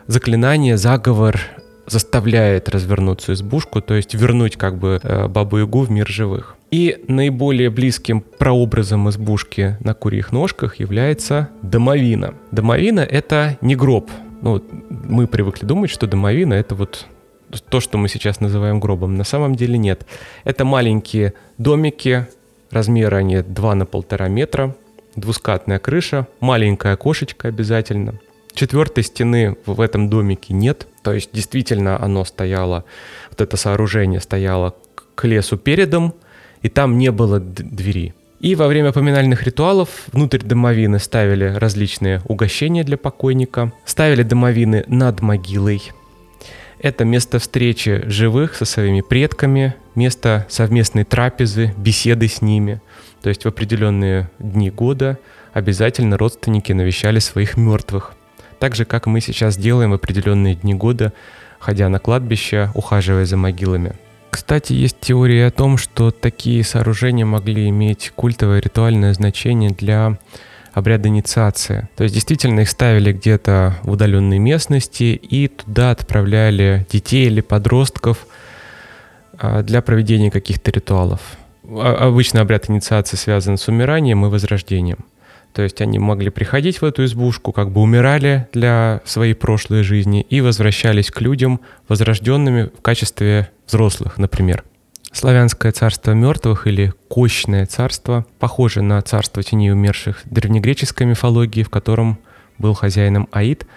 заклинание, 0.08 0.78
заговор 0.78 1.40
заставляет 1.88 2.70
развернуться 2.70 3.34
избушку, 3.34 3.82
то 3.82 3.96
есть 3.96 4.14
вернуть 4.14 4.56
как 4.56 4.78
бы 4.78 5.00
э, 5.02 5.28
Бабу-Ягу 5.28 5.82
в 5.82 5.92
мир 5.92 6.08
живых. 6.08 6.56
И 6.72 7.04
наиболее 7.08 7.70
близким 7.70 8.22
прообразом 8.22 9.10
избушки 9.10 9.78
на 9.82 9.94
курьих 9.94 10.32
ножках 10.32 10.80
является 10.80 11.50
домовина. 11.62 12.34
Домовина— 12.52 13.00
это 13.10 13.58
не 13.62 13.76
гроб. 13.76 14.10
Ну, 14.42 14.64
мы 14.90 15.28
привыкли 15.28 15.66
думать, 15.66 15.90
что 15.90 16.08
домовина— 16.08 16.54
это 16.56 16.76
вот 16.76 17.08
то, 17.52 17.80
что 17.80 17.98
мы 17.98 18.08
сейчас 18.08 18.40
называем 18.40 18.80
гробом. 18.80 19.16
На 19.16 19.24
самом 19.24 19.56
деле 19.56 19.78
нет. 19.78 20.06
Это 20.44 20.66
маленькие 20.66 21.34
домики, 21.58 22.28
размеры 22.70 23.18
они 23.18 23.42
2 23.42 23.76
на 23.76 23.86
полтора 23.86 24.28
метра, 24.28 24.76
двускатная 25.16 25.80
крыша, 25.80 26.28
маленькое 26.40 26.94
окошечко 26.94 27.48
обязательно. 27.48 28.20
Четвертой 28.54 29.04
стены 29.04 29.56
в 29.66 29.80
этом 29.80 30.10
домике 30.10 30.54
нет, 30.54 30.88
то 31.04 31.14
есть 31.14 31.30
действительно 31.32 32.02
оно 32.04 32.26
стояло, 32.26 32.84
вот 33.30 33.40
это 33.40 33.56
сооружение 33.56 34.20
стояло 34.20 34.76
к 35.16 35.26
лесу 35.26 35.58
передом, 35.58 36.14
и 36.62 36.70
там 36.70 36.98
не 36.98 37.12
было 37.12 37.40
двери. 37.40 38.14
И 38.40 38.56
во 38.56 38.68
время 38.68 38.92
поминальных 38.92 39.44
ритуалов 39.44 39.90
внутрь 40.12 40.40
домовины 40.40 40.98
ставили 41.00 41.46
различные 41.46 42.22
угощения 42.26 42.84
для 42.84 42.98
покойника, 42.98 43.72
ставили 43.86 44.24
домовины 44.24 44.84
над 44.88 45.22
могилой. 45.22 45.92
Это 46.82 47.06
место 47.06 47.40
встречи 47.40 48.02
живых 48.06 48.56
со 48.56 48.66
своими 48.66 49.02
предками, 49.02 49.76
место 49.96 50.46
совместной 50.50 51.04
трапезы, 51.04 51.74
беседы 51.78 52.28
с 52.28 52.42
ними– 52.42 52.82
то 53.22 53.30
есть 53.30 53.46
в 53.46 53.48
определенные 53.48 54.30
дни 54.40 54.70
года 54.70 55.18
обязательно 55.54 56.18
родственники 56.18 56.72
навещали 56.72 57.20
своих 57.20 57.56
мертвых. 57.56 58.16
Так 58.60 58.76
же, 58.76 58.86
как 58.86 59.06
мы 59.06 59.22
сейчас 59.22 59.58
делаем 59.58 59.92
в 59.92 59.96
определенные 59.96 60.56
дни 60.56 60.74
года, 60.74 61.14
ходя 61.60 61.90
на 61.90 62.00
кладбище, 62.00 62.72
ухаживая 62.74 63.26
за 63.26 63.38
могилами. 63.38 63.94
Кстати, 64.30 64.74
есть 64.74 65.00
теория 65.02 65.48
о 65.48 65.52
том, 65.52 65.78
что 65.78 66.10
такие 66.10 66.64
сооружения 66.64 67.26
могли 67.26 67.70
иметь 67.70 68.12
культовое 68.16 68.62
ритуальное 68.62 69.14
значение 69.14 69.72
для 69.72 70.18
обряда 70.74 71.10
инициации. 71.10 71.90
То 71.96 72.04
есть 72.04 72.16
действительно 72.16 72.62
их 72.62 72.70
ставили 72.70 73.12
где-то 73.12 73.78
в 73.84 73.92
удаленной 73.92 74.40
местности 74.40 75.20
и 75.22 75.48
туда 75.48 75.92
отправляли 75.92 76.86
детей 76.92 77.28
или 77.28 77.42
подростков 77.42 78.26
а, 79.38 79.64
для 79.64 79.82
проведения 79.82 80.32
каких-то 80.32 80.72
ритуалов 80.72 81.22
обычно 81.64 82.42
обряд 82.42 82.70
инициации 82.70 83.18
связан 83.18 83.58
с 83.58 83.68
умиранием 83.68 84.26
и 84.26 84.30
возрождением. 84.30 85.06
То 85.54 85.62
есть 85.62 85.82
они 85.82 86.00
могли 86.00 86.30
приходить 86.30 86.82
в 86.82 86.86
эту 86.86 87.04
избушку, 87.04 87.52
как 87.52 87.72
бы 87.72 87.82
умирали 87.82 88.48
для 88.54 89.02
своей 89.04 89.34
прошлой 89.34 89.84
жизни 89.84 90.26
и 90.30 90.40
возвращались 90.40 91.12
к 91.12 91.20
людям 91.20 91.60
возрожденными 91.90 92.70
в 92.78 92.82
качестве 92.82 93.52
взрослых, 93.68 94.18
например. 94.18 94.64
Славянское 95.12 95.72
царство 95.72 96.12
мертвых 96.12 96.68
или 96.68 96.94
Кощное 97.10 97.66
царство 97.66 98.26
похоже 98.40 98.82
на 98.82 99.02
царство 99.02 99.44
теней 99.44 99.72
умерших 99.72 100.22
древнегреческой 100.26 101.06
мифологии, 101.06 101.64
в 101.64 101.70
котором 101.70 102.18
был 102.58 102.74
хозяином 102.74 103.28
Аид. 103.32 103.68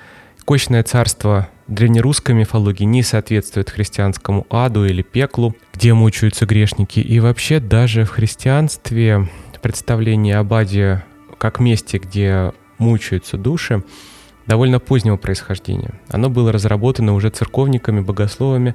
Кощное 0.45 0.83
царство 0.85 1.49
древнерусской 1.67 2.35
мифологии 2.35 2.85
не 2.85 3.03
соответствует 3.03 3.71
христианскому 3.71 4.47
аду 4.49 4.85
или 4.85 5.03
пеклу, 5.03 5.57
где 5.73 5.93
мучаются 5.95 6.47
грешники. 6.47 7.01
И 7.01 7.19
вообще 7.19 7.59
даже 7.59 8.05
в 8.05 8.11
христианстве 8.11 9.29
представление 9.61 10.37
об 10.37 10.53
аде 10.55 11.05
как 11.39 11.59
месте, 11.59 11.99
где 11.99 12.53
мучаются 12.79 13.37
души, 13.37 13.83
довольно 14.47 14.79
позднего 14.79 15.17
происхождения. 15.17 15.95
Оно 16.09 16.31
было 16.31 16.53
разработано 16.53 17.15
уже 17.15 17.31
церковниками, 17.31 18.01
богословами, 18.01 18.75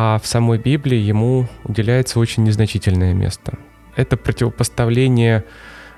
а 0.00 0.20
в 0.22 0.28
самой 0.28 0.58
Библии 0.58 0.96
ему 0.96 1.48
уделяется 1.64 2.20
очень 2.20 2.44
незначительное 2.44 3.14
место. 3.14 3.58
Это 3.96 4.16
противопоставление 4.16 5.42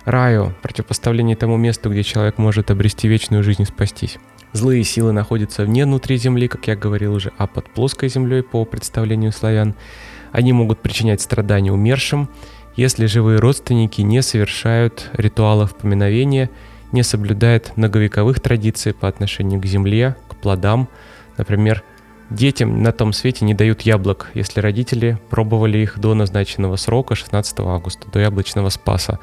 раю, 0.06 0.54
противопоставление 0.62 1.36
тому 1.36 1.58
месту, 1.58 1.90
где 1.90 2.02
человек 2.02 2.38
может 2.38 2.70
обрести 2.70 3.08
вечную 3.08 3.42
жизнь 3.42 3.60
и 3.60 3.66
спастись. 3.66 4.16
Злые 4.54 4.84
силы 4.84 5.12
находятся 5.12 5.66
не 5.66 5.84
внутри 5.84 6.16
Земли, 6.16 6.48
как 6.48 6.66
я 6.66 6.76
говорил 6.76 7.12
уже, 7.12 7.30
а 7.36 7.46
под 7.46 7.68
плоской 7.68 8.08
землей 8.08 8.42
по 8.42 8.64
представлению 8.64 9.32
славян. 9.32 9.74
Они 10.32 10.54
могут 10.54 10.80
причинять 10.80 11.20
страдания 11.20 11.70
умершим, 11.70 12.30
если 12.76 13.04
живые 13.04 13.38
родственники 13.38 14.00
не 14.00 14.22
совершают 14.22 15.10
ритуалов 15.12 15.76
поминовения, 15.76 16.48
не 16.90 17.02
соблюдают 17.02 17.76
многовековых 17.76 18.40
традиций 18.40 18.94
по 18.94 19.08
отношению 19.08 19.60
к 19.60 19.66
земле, 19.66 20.16
к 20.28 20.36
плодам, 20.36 20.88
например, 21.36 21.84
Детям 22.30 22.82
на 22.82 22.92
том 22.92 23.12
свете 23.12 23.44
не 23.44 23.54
дают 23.54 23.82
яблок, 23.82 24.30
если 24.34 24.60
родители 24.60 25.18
пробовали 25.30 25.78
их 25.78 25.98
до 25.98 26.14
назначенного 26.14 26.76
срока 26.76 27.16
16 27.16 27.60
августа, 27.60 28.08
до 28.10 28.20
яблочного 28.20 28.68
спаса. 28.68 29.18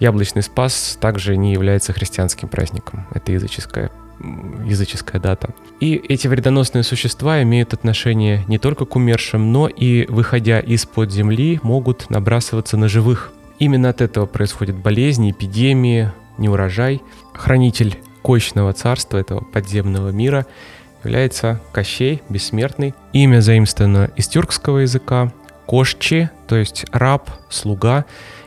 Яблочный 0.00 0.42
спас 0.42 0.98
также 1.00 1.36
не 1.36 1.52
является 1.52 1.92
христианским 1.92 2.48
праздником. 2.48 3.06
Это 3.14 3.32
языческая 3.32 3.90
языческая 4.66 5.20
дата. 5.20 5.54
И 5.80 5.94
эти 5.94 6.28
вредоносные 6.28 6.82
существа 6.82 7.42
имеют 7.42 7.72
отношение 7.72 8.44
не 8.48 8.58
только 8.58 8.84
к 8.84 8.94
умершим, 8.96 9.50
но 9.50 9.66
и, 9.66 10.04
выходя 10.08 10.60
из-под 10.60 11.10
земли, 11.10 11.58
могут 11.62 12.10
набрасываться 12.10 12.76
на 12.76 12.88
живых. 12.88 13.32
Именно 13.58 13.88
от 13.88 14.02
этого 14.02 14.26
происходят 14.26 14.76
болезни, 14.76 15.30
эпидемии, 15.30 16.12
неурожай. 16.36 17.00
Хранитель 17.32 17.96
кочного 18.22 18.72
царства 18.72 19.18
этого 19.18 19.42
подземного 19.42 20.10
мира 20.10 20.46
является 21.04 21.60
Кощей, 21.72 22.22
бессмертный. 22.28 22.94
Имя 23.12 23.40
заимствовано 23.40 24.10
из 24.16 24.28
тюркского 24.28 24.78
языка. 24.78 25.32
Кошчи, 25.66 26.30
то 26.48 26.56
есть 26.56 26.84
раб, 26.92 27.30
слуга. 27.48 28.04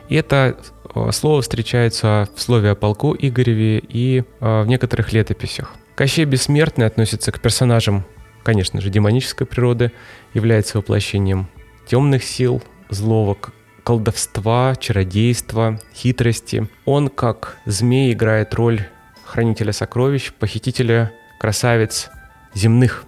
И 0.10 0.16
это 0.16 0.58
э, 0.94 1.12
слово 1.12 1.42
встречается 1.42 2.28
в 2.36 2.42
слове 2.42 2.72
о 2.72 2.76
полку 2.76 3.16
Игореве 3.18 3.80
и 3.80 4.24
э, 4.40 4.62
в 4.64 4.68
некоторых 4.68 5.14
летописях. 5.14 5.74
Кощей 5.96 6.26
Бессмертный 6.26 6.86
относится 6.86 7.32
к 7.32 7.40
персонажам, 7.40 8.04
конечно 8.44 8.82
же, 8.82 8.90
демонической 8.90 9.48
природы, 9.48 9.92
является 10.34 10.78
воплощением 10.78 11.48
темных 11.88 12.24
сил, 12.24 12.62
злого 12.90 13.38
колдовства, 13.84 14.76
чародейства, 14.80 15.80
хитрости. 15.94 16.68
Он, 16.86 17.10
как 17.10 17.58
змей, 17.66 18.14
играет 18.14 18.54
роль 18.54 18.82
хранителя 19.24 19.72
сокровищ, 19.72 20.32
похитителя 20.34 21.12
красавиц 21.40 22.10
земных, 22.54 23.06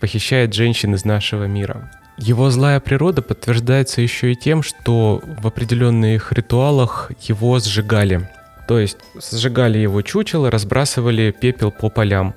похищает 0.00 0.54
женщин 0.54 0.94
из 0.94 1.04
нашего 1.04 1.44
мира. 1.44 1.90
Его 2.18 2.50
злая 2.50 2.80
природа 2.80 3.20
подтверждается 3.20 4.00
еще 4.00 4.32
и 4.32 4.36
тем, 4.36 4.62
что 4.62 5.22
в 5.22 5.46
определенных 5.46 6.32
ритуалах 6.32 7.12
его 7.20 7.58
сжигали. 7.58 8.28
То 8.66 8.78
есть 8.78 8.96
сжигали 9.30 9.78
его 9.78 10.00
чучело, 10.02 10.50
разбрасывали 10.50 11.34
пепел 11.38 11.70
по 11.70 11.90
полям. 11.90 12.34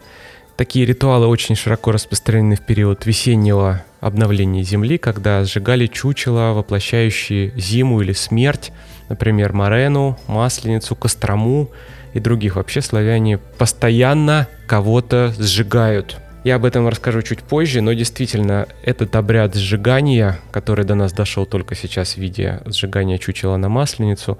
Такие 0.57 0.85
ритуалы 0.85 1.27
очень 1.27 1.55
широко 1.55 1.93
распространены 1.93 2.57
в 2.57 2.65
период 2.65 3.05
весеннего 3.05 3.83
обновления 4.01 4.63
Земли, 4.63 4.97
когда 4.97 5.45
сжигали 5.45 5.87
чучела, 5.87 6.53
воплощающие 6.53 7.53
зиму 7.55 8.01
или 8.01 8.11
смерть, 8.11 8.73
например, 9.07 9.53
Морену, 9.53 10.19
Масленицу, 10.27 10.97
Кострому 10.97 11.71
и 12.13 12.19
других. 12.19 12.57
Вообще 12.57 12.81
славяне 12.81 13.37
постоянно 13.37 14.47
кого-то 14.67 15.33
сжигают. 15.39 16.17
Я 16.43 16.55
об 16.55 16.63
этом 16.63 16.87
расскажу 16.87 17.21
чуть 17.21 17.39
позже, 17.39 17.81
но 17.81 17.91
действительно 17.93 18.67
этот 18.83 19.15
обряд 19.15 19.55
сжигания, 19.55 20.39
который 20.51 20.85
до 20.85 20.95
нас 20.95 21.11
дошел 21.11 21.45
только 21.45 21.75
сейчас 21.75 22.13
в 22.13 22.17
виде 22.17 22.61
сжигания 22.65 23.17
чучела 23.17 23.57
на 23.57 23.67
Масленицу, 23.67 24.37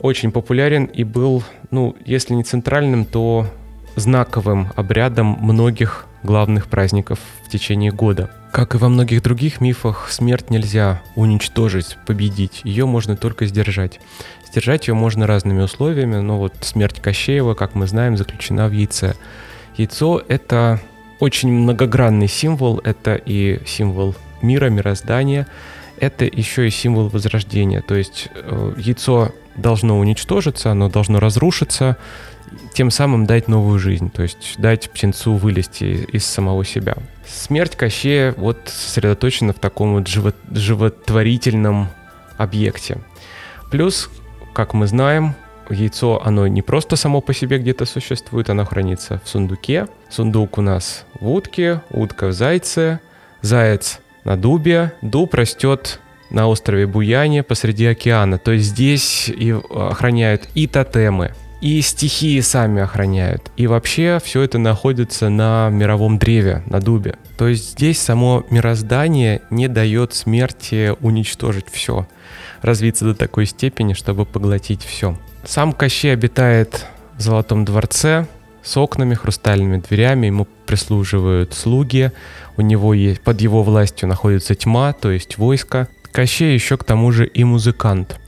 очень 0.00 0.32
популярен 0.32 0.84
и 0.86 1.04
был, 1.04 1.44
ну, 1.70 1.96
если 2.04 2.34
не 2.34 2.42
центральным, 2.42 3.04
то 3.04 3.46
знаковым 3.94 4.72
обрядом 4.76 5.38
многих 5.40 6.06
главных 6.22 6.66
праздников 6.66 7.20
в 7.46 7.50
течение 7.50 7.92
года. 7.92 8.30
Как 8.52 8.74
и 8.74 8.78
во 8.78 8.88
многих 8.88 9.22
других 9.22 9.60
мифах, 9.60 10.08
смерть 10.10 10.50
нельзя 10.50 11.00
уничтожить, 11.14 11.96
победить. 12.06 12.60
Ее 12.64 12.86
можно 12.86 13.16
только 13.16 13.46
сдержать. 13.46 14.00
Сдержать 14.46 14.88
ее 14.88 14.94
можно 14.94 15.26
разными 15.26 15.62
условиями, 15.62 16.16
но 16.16 16.38
вот 16.38 16.54
смерть 16.60 17.00
Кощеева, 17.00 17.54
как 17.54 17.74
мы 17.74 17.86
знаем, 17.86 18.16
заключена 18.16 18.68
в 18.68 18.72
яйце. 18.72 19.14
Яйцо— 19.76 20.22
это 20.28 20.80
очень 21.20 21.50
многогранный 21.50 22.28
символ, 22.28 22.80
это 22.84 23.14
и 23.14 23.60
символ 23.66 24.14
мира, 24.42 24.68
мироздания, 24.68 25.46
это 25.98 26.24
еще 26.24 26.66
и 26.66 26.70
символ 26.70 27.08
возрождения. 27.08 27.80
То 27.80 27.94
есть 27.94 28.28
э, 28.34 28.74
яйцо 28.76 29.32
должно 29.56 29.98
уничтожиться, 29.98 30.70
оно 30.70 30.88
должно 30.88 31.20
разрушиться, 31.20 31.96
тем 32.74 32.90
самым 32.90 33.26
дать 33.26 33.48
новую 33.48 33.78
жизнь, 33.78 34.10
то 34.10 34.22
есть 34.22 34.54
дать 34.58 34.90
птенцу 34.90 35.34
вылезти 35.34 36.06
из 36.12 36.24
самого 36.24 36.64
себя. 36.64 36.96
Смерть 37.26 37.76
Кощея 37.76 38.34
вот 38.36 38.58
сосредоточена 38.66 39.52
в 39.52 39.58
таком 39.58 39.94
вот 39.94 40.06
живот, 40.06 40.36
животворительном 40.50 41.88
объекте. 42.36 42.98
Плюс, 43.70 44.10
как 44.52 44.74
мы 44.74 44.86
знаем, 44.86 45.34
яйцо, 45.70 46.22
оно 46.24 46.46
не 46.46 46.62
просто 46.62 46.96
само 46.96 47.20
по 47.20 47.34
себе 47.34 47.58
где-то 47.58 47.86
существует, 47.86 48.50
оно 48.50 48.64
хранится 48.64 49.20
в 49.24 49.28
сундуке. 49.28 49.88
Сундук 50.08 50.58
у 50.58 50.62
нас 50.62 51.04
в 51.20 51.28
утке, 51.28 51.82
утка 51.90 52.28
в 52.28 52.32
зайце, 52.32 53.00
заяц 53.42 54.00
на 54.24 54.36
дубе, 54.36 54.92
дуб 55.02 55.34
растет 55.34 56.00
на 56.30 56.48
острове 56.48 56.86
Буяне 56.86 57.42
посреди 57.42 57.86
океана. 57.86 58.38
То 58.38 58.52
есть 58.52 58.66
здесь 58.66 59.28
и 59.28 59.52
охраняют 59.52 60.48
и 60.54 60.66
тотемы, 60.66 61.32
и 61.60 61.80
стихии 61.80 62.40
сами 62.40 62.82
охраняют. 62.82 63.50
И 63.56 63.66
вообще 63.66 64.20
все 64.22 64.42
это 64.42 64.58
находится 64.58 65.28
на 65.28 65.68
мировом 65.70 66.18
древе, 66.18 66.62
на 66.66 66.80
дубе. 66.80 67.16
То 67.38 67.48
есть 67.48 67.72
здесь 67.72 68.00
само 68.00 68.44
мироздание 68.50 69.42
не 69.50 69.68
дает 69.68 70.14
смерти 70.14 70.94
уничтожить 71.00 71.66
все, 71.70 72.06
развиться 72.62 73.04
до 73.04 73.14
такой 73.14 73.46
степени, 73.46 73.92
чтобы 73.94 74.26
поглотить 74.26 74.82
все. 74.82 75.16
Сам 75.44 75.72
Кощей 75.72 76.12
обитает 76.12 76.86
в 77.16 77.22
Золотом 77.22 77.64
дворце 77.64 78.26
с 78.66 78.76
окнами, 78.76 79.14
хрустальными 79.14 79.78
дверями, 79.78 80.26
ему 80.26 80.46
прислуживают 80.66 81.54
слуги, 81.54 82.12
у 82.56 82.62
него 82.62 82.94
есть, 82.94 83.20
под 83.20 83.40
его 83.40 83.62
властью 83.62 84.08
находится 84.08 84.54
тьма, 84.54 84.92
то 84.92 85.10
есть 85.10 85.38
войско. 85.38 85.88
Кощей 86.12 86.54
еще 86.54 86.76
к 86.76 86.84
тому 86.84 87.12
же 87.12 87.26
и 87.26 87.44
музыкант– 87.44 88.18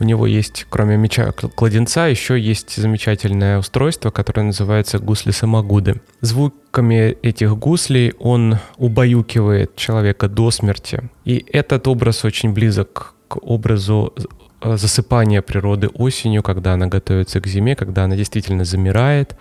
у 0.00 0.04
него 0.04 0.26
есть, 0.26 0.66
кроме 0.68 0.96
меча 0.96 1.30
кладенца, 1.32 2.06
еще 2.06 2.38
есть 2.38 2.76
замечательное 2.76 3.58
устройство, 3.58 4.10
которое 4.10 4.42
называется 4.42 4.98
гусли-самогуды. 4.98 6.00
Звуками 6.20 7.16
этих 7.22 7.56
гуслей 7.56 8.12
он 8.18 8.58
убаюкивает 8.76 9.76
человека 9.76 10.28
до 10.28 10.50
смерти. 10.50 11.08
И 11.24 11.46
этот 11.52 11.86
образ 11.86 12.24
очень 12.24 12.52
близок 12.52 13.14
к 13.28 13.36
образу 13.36 14.12
э, 14.60 14.76
засыпания 14.76 15.42
природы 15.42 15.88
осенью, 15.88 16.42
когда 16.42 16.74
она 16.74 16.88
готовится 16.88 17.40
к 17.40 17.46
зиме, 17.46 17.76
когда 17.76 18.04
она 18.04 18.16
действительно 18.16 18.64
замирает 18.64 19.36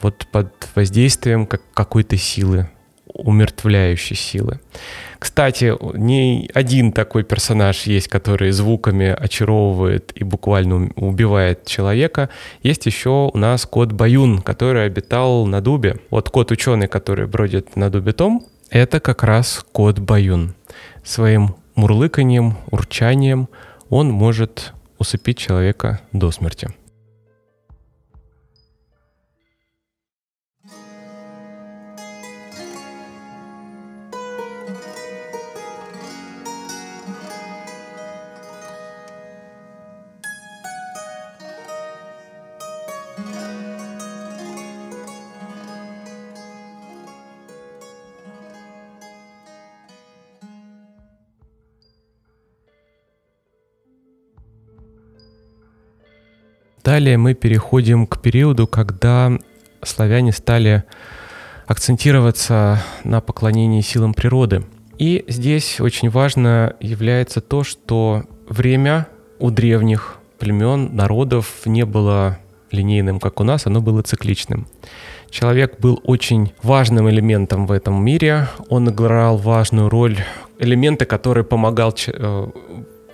вот 0.00 0.26
под 0.30 0.52
воздействием 0.74 1.46
какой-то 1.46 2.16
силы, 2.16 2.68
умертвляющей 3.06 4.16
силы. 4.16 4.60
Кстати, 5.18 5.74
не 5.96 6.50
один 6.52 6.92
такой 6.92 7.24
персонаж 7.24 7.84
есть, 7.84 8.08
который 8.08 8.50
звуками 8.50 9.06
очаровывает 9.06 10.12
и 10.14 10.24
буквально 10.24 10.90
убивает 10.96 11.64
человека. 11.64 12.28
Есть 12.62 12.86
еще 12.86 13.30
у 13.32 13.38
нас 13.38 13.64
кот 13.66 13.92
Баюн, 13.92 14.42
который 14.42 14.84
обитал 14.84 15.46
на 15.46 15.60
дубе. 15.60 15.96
Вот 16.10 16.28
кот 16.30 16.50
ученый, 16.50 16.88
который 16.88 17.26
бродит 17.26 17.76
на 17.76 17.90
дубе 17.90 18.12
том, 18.12 18.46
это 18.70 19.00
как 19.00 19.22
раз 19.22 19.64
кот 19.72 19.98
Баюн. 19.98 20.54
Своим 21.02 21.56
мурлыканьем, 21.74 22.56
урчанием 22.70 23.48
он 23.88 24.10
может 24.10 24.72
усыпить 24.98 25.38
человека 25.38 26.00
до 26.12 26.30
смерти. 26.30 26.68
Далее 56.86 57.18
мы 57.18 57.34
переходим 57.34 58.06
к 58.06 58.22
периоду, 58.22 58.68
когда 58.68 59.32
славяне 59.82 60.30
стали 60.30 60.84
акцентироваться 61.66 62.80
на 63.02 63.20
поклонении 63.20 63.80
силам 63.80 64.14
природы. 64.14 64.64
И 64.96 65.24
здесь 65.26 65.80
очень 65.80 66.10
важно 66.10 66.76
является 66.78 67.40
то, 67.40 67.64
что 67.64 68.22
время 68.48 69.08
у 69.40 69.50
древних 69.50 70.18
племен, 70.38 70.94
народов 70.94 71.62
не 71.64 71.84
было 71.84 72.38
линейным, 72.70 73.18
как 73.18 73.40
у 73.40 73.42
нас, 73.42 73.66
оно 73.66 73.80
было 73.80 74.02
цикличным. 74.02 74.68
Человек 75.28 75.80
был 75.80 76.00
очень 76.04 76.52
важным 76.62 77.10
элементом 77.10 77.66
в 77.66 77.72
этом 77.72 78.04
мире, 78.04 78.46
он 78.68 78.88
играл 78.90 79.38
важную 79.38 79.88
роль, 79.88 80.18
элемента, 80.60 81.04
который 81.04 81.42
помогал 81.42 81.92
э, 82.06 82.48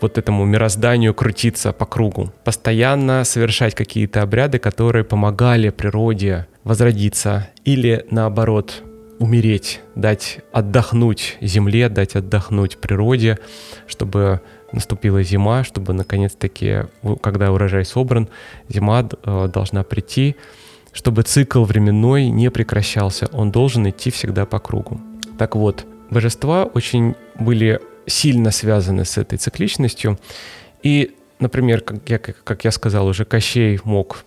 вот 0.02 0.18
этому 0.18 0.44
мирозданию 0.44 1.14
крутиться 1.14 1.72
по 1.72 1.86
кругу. 1.86 2.32
Постоянно 2.44 3.24
совершать 3.24 3.74
какие-то 3.74 4.22
обряды, 4.22 4.58
которые 4.58 5.04
помогали 5.04 5.70
природе 5.70 6.46
возродиться 6.64 7.48
или 7.64 8.04
наоборот 8.10 8.82
умереть, 9.18 9.80
дать 9.94 10.40
отдохнуть 10.52 11.38
земле, 11.40 11.88
дать 11.88 12.16
отдохнуть 12.16 12.78
природе, 12.78 13.38
чтобы 13.86 14.40
наступила 14.72 15.22
зима, 15.22 15.64
чтобы 15.64 15.92
наконец-таки, 15.92 16.84
когда 17.20 17.52
урожай 17.52 17.84
собран, 17.84 18.28
зима 18.68 19.08
э, 19.24 19.48
должна 19.52 19.84
прийти, 19.84 20.36
чтобы 20.92 21.22
цикл 21.22 21.64
временной 21.64 22.28
не 22.28 22.50
прекращался, 22.50 23.28
он 23.32 23.50
должен 23.50 23.88
идти 23.88 24.10
всегда 24.10 24.44
по 24.44 24.58
кругу. 24.58 25.00
Так 25.38 25.56
вот, 25.56 25.86
божества 26.10 26.64
очень 26.64 27.14
были 27.38 27.80
сильно 28.06 28.50
связаны 28.50 29.04
с 29.04 29.18
этой 29.18 29.38
цикличностью, 29.38 30.18
и, 30.82 31.14
например, 31.38 31.80
как 31.80 32.08
я, 32.08 32.18
как 32.18 32.64
я 32.64 32.70
сказал 32.70 33.06
уже, 33.06 33.24
Кощей 33.24 33.78
мог 33.84 34.24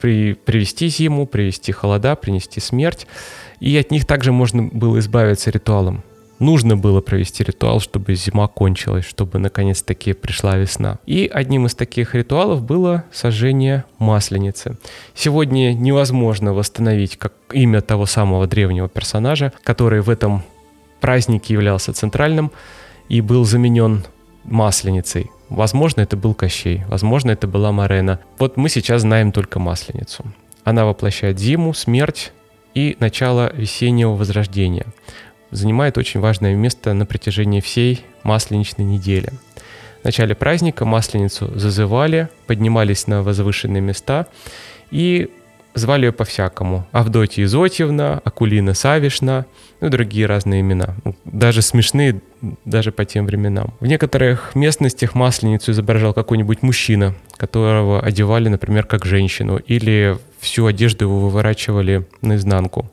при, 0.00 0.34
привести 0.34 0.88
зиму, 0.88 1.26
привести 1.26 1.72
холода, 1.72 2.16
принести 2.16 2.60
смерть, 2.60 3.06
и 3.60 3.76
от 3.76 3.90
них 3.90 4.04
также 4.04 4.32
можно 4.32 4.62
было 4.62 4.98
избавиться 4.98 5.50
ритуалом 5.50 6.04
нужно 6.38 6.76
было 6.76 7.00
провести 7.00 7.44
ритуал, 7.44 7.80
чтобы 7.80 8.14
зима 8.14 8.48
кончилась, 8.48 9.04
чтобы 9.04 9.38
наконец-таки 9.38 10.12
пришла 10.12 10.56
весна. 10.56 10.98
И 11.06 11.30
одним 11.32 11.66
из 11.66 11.74
таких 11.74 12.14
ритуалов 12.14 12.62
было 12.62 13.04
сожжение 13.12 13.84
масленицы. 13.98 14.76
Сегодня 15.14 15.72
невозможно 15.72 16.52
восстановить 16.52 17.16
как 17.16 17.32
имя 17.52 17.80
того 17.80 18.06
самого 18.06 18.46
древнего 18.46 18.88
персонажа, 18.88 19.52
который 19.62 20.00
в 20.00 20.10
этом 20.10 20.42
празднике 21.00 21.54
являлся 21.54 21.92
центральным 21.92 22.52
и 23.08 23.20
был 23.20 23.44
заменен 23.44 24.04
масленицей. 24.44 25.30
Возможно, 25.48 26.00
это 26.00 26.16
был 26.16 26.34
Кощей, 26.34 26.84
возможно, 26.88 27.30
это 27.30 27.46
была 27.46 27.72
Марена. 27.72 28.20
Вот 28.38 28.56
мы 28.56 28.68
сейчас 28.68 29.02
знаем 29.02 29.32
только 29.32 29.58
масленицу. 29.58 30.24
Она 30.64 30.84
воплощает 30.84 31.38
зиму, 31.38 31.74
смерть 31.74 32.32
и 32.74 32.96
начало 32.98 33.52
весеннего 33.54 34.14
возрождения 34.14 34.86
занимает 35.50 35.98
очень 35.98 36.20
важное 36.20 36.54
место 36.54 36.92
на 36.92 37.06
протяжении 37.06 37.60
всей 37.60 38.04
масленичной 38.22 38.84
недели. 38.84 39.30
В 40.02 40.04
начале 40.04 40.34
праздника 40.34 40.84
масленицу 40.84 41.50
зазывали, 41.58 42.28
поднимались 42.46 43.06
на 43.06 43.22
возвышенные 43.22 43.80
места 43.80 44.28
и 44.90 45.30
звали 45.78 46.06
ее 46.06 46.12
по-всякому. 46.12 46.86
Авдотья 46.92 47.44
Изотьевна, 47.44 48.20
Акулина 48.24 48.74
Савишна, 48.74 49.46
ну 49.80 49.88
и 49.88 49.90
другие 49.90 50.26
разные 50.26 50.60
имена. 50.60 50.96
Ну, 51.04 51.14
даже 51.24 51.62
смешные, 51.62 52.20
даже 52.64 52.92
по 52.92 53.04
тем 53.04 53.26
временам. 53.26 53.74
В 53.80 53.86
некоторых 53.86 54.54
местностях 54.54 55.14
масленицу 55.14 55.72
изображал 55.72 56.14
какой-нибудь 56.14 56.62
мужчина, 56.62 57.14
которого 57.36 58.00
одевали, 58.00 58.48
например, 58.48 58.84
как 58.84 59.04
женщину, 59.04 59.58
или 59.58 60.18
всю 60.40 60.66
одежду 60.66 61.04
его 61.04 61.20
выворачивали 61.20 62.06
наизнанку. 62.22 62.90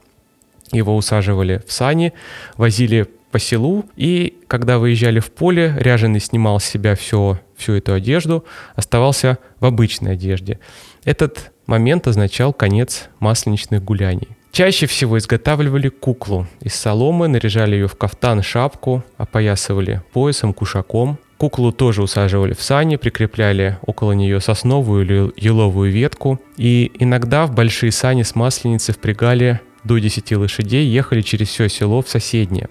Его 0.72 0.96
усаживали 0.96 1.62
в 1.68 1.72
сани, 1.72 2.14
возили 2.58 3.08
по 3.32 3.40
селу, 3.40 3.86
и 3.96 4.40
когда 4.48 4.78
выезжали 4.78 5.20
в 5.20 5.32
поле, 5.32 5.76
ряженый 5.78 6.20
снимал 6.20 6.60
с 6.60 6.66
себя 6.66 6.96
все, 6.96 7.40
всю 7.58 7.74
эту 7.74 7.94
одежду, 7.94 8.46
оставался 8.76 9.40
в 9.60 9.66
обычной 9.66 10.14
одежде. 10.14 10.60
Этот 11.06 11.52
момент 11.66 12.08
означал 12.08 12.54
конец 12.54 13.10
масленичных 13.20 13.84
гуляний. 13.84 14.30
Чаще 14.52 14.86
всего 14.86 15.18
изготавливали 15.18 15.90
куклу 15.90 16.48
из 16.62 16.76
соломы, 16.76 17.28
наряжали 17.28 17.76
ее 17.76 17.88
в 17.88 17.96
кафтан, 17.96 18.44
шапку, 18.44 19.04
опоясывали 19.18 20.04
поясом, 20.14 20.54
кушаком. 20.54 21.18
Куклу 21.38 21.72
тоже 21.72 22.04
усаживали 22.04 22.54
в 22.54 22.62
сани, 22.62 22.96
прикрепляли 22.96 23.80
около 23.82 24.12
нее 24.14 24.40
сосновую 24.40 25.04
или 25.04 25.44
еловую 25.44 25.92
ветку. 25.92 26.40
И 26.56 26.92
иногда 27.00 27.48
в 27.48 27.56
большие 27.56 27.92
сани 27.92 28.22
с 28.22 28.36
масленицей 28.36 28.94
впрягали 28.94 29.60
до 29.84 29.98
10 29.98 30.32
лошадей 30.34 30.86
ехали 30.86 31.22
через 31.22 31.50
все 31.50 31.68
село 31.68 32.02
в 32.02 32.08
соседнее. 32.08 32.70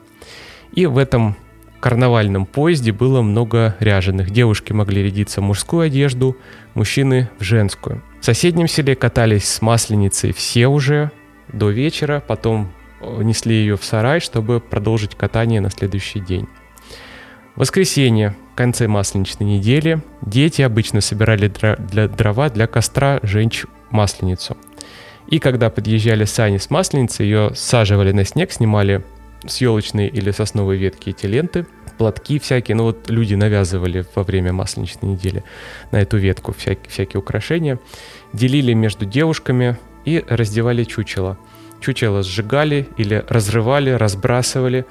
И 0.72 0.86
в 0.86 0.96
этом 0.96 1.36
карнавальном 1.80 2.46
поезде 2.46 2.92
было 2.92 3.22
много 3.22 3.74
ряженых. 3.80 4.30
Девушки 4.30 4.72
могли 4.72 5.02
рядиться 5.02 5.40
в 5.40 5.44
мужскую 5.44 5.82
одежду, 5.82 6.36
мужчины 6.74 7.28
в 7.40 7.42
женскую. 7.42 8.02
В 8.22 8.24
соседнем 8.24 8.68
селе 8.68 8.94
катались 8.94 9.46
с 9.46 9.60
масленицей 9.60 10.32
все 10.32 10.68
уже 10.68 11.10
до 11.52 11.68
вечера, 11.68 12.22
потом 12.26 12.72
э, 13.00 13.22
несли 13.22 13.54
ее 13.54 13.76
в 13.76 13.84
сарай, 13.84 14.20
чтобы 14.20 14.60
продолжить 14.60 15.14
катание 15.14 15.60
на 15.60 15.68
следующий 15.68 16.20
день. 16.20 16.48
В 17.54 17.60
воскресенье, 17.60 18.34
в 18.52 18.54
конце 18.54 18.88
масленичной 18.88 19.58
недели, 19.58 20.00
дети 20.22 20.62
обычно 20.62 21.02
собирали 21.02 21.48
для 21.48 22.08
дрова 22.08 22.48
для 22.48 22.66
костра 22.66 23.20
женщ 23.22 23.64
масленицу– 23.90 24.56
и 25.28 25.38
когда 25.38 25.70
подъезжали 25.70 26.24
сани 26.24 26.58
с 26.58 26.68
масленицей, 26.70 27.24
ее 27.26 27.52
саживали 27.54 28.12
на 28.12 28.24
снег, 28.24 28.52
снимали 28.52 29.02
с 29.46 29.62
елочной 29.62 30.08
или 30.08 30.30
сосновой 30.30 30.76
ветки 30.76 31.10
эти 31.10 31.26
ленты, 31.26 31.66
платки 31.92 32.38
всякие, 32.38 32.76
ну 32.76 32.84
вот 32.84 33.10
люди 33.10 33.34
навязывали 33.34 34.04
во 34.14 34.22
время 34.22 34.52
масленичной 34.52 35.10
недели 35.10 35.44
на 35.90 36.00
эту 36.00 36.16
ветку 36.16 36.52
всякие, 36.52 36.88
всякие 36.88 37.20
украшения, 37.20 37.78
делили 38.32 38.72
между 38.72 39.04
девушками 39.04 39.78
и 40.04 40.24
раздевали 40.28 40.84
чучело. 40.84 41.38
Чучело 41.80 42.22
сжигали 42.22 42.88
или 42.96 43.24
разрывали, 43.28 43.90
разбрасывали 43.90 44.86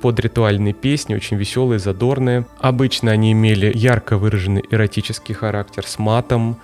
под 0.00 0.20
ритуальные 0.20 0.74
песни, 0.74 1.14
очень 1.14 1.36
веселые, 1.36 1.78
задорные. 1.78 2.46
Обычно 2.58 3.10
они 3.10 3.32
имели 3.32 3.72
ярко 3.74 4.18
выраженный 4.18 4.64
эротический 4.70 5.34
характер 5.34 5.86
с 5.86 5.98
матом, 5.98 6.58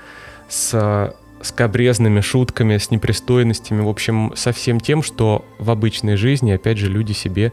с 0.48 1.14
скобрезными 1.42 2.20
шутками, 2.20 2.76
с 2.76 2.90
непристойностями, 2.90 3.80
в 3.80 3.88
общем, 3.88 4.32
со 4.36 4.52
всем 4.52 4.78
тем, 4.78 5.02
что 5.02 5.44
в 5.58 5.70
обычной 5.70 6.16
жизни, 6.16 6.52
опять 6.52 6.78
же, 6.78 6.88
люди 6.88 7.12
себе 7.12 7.52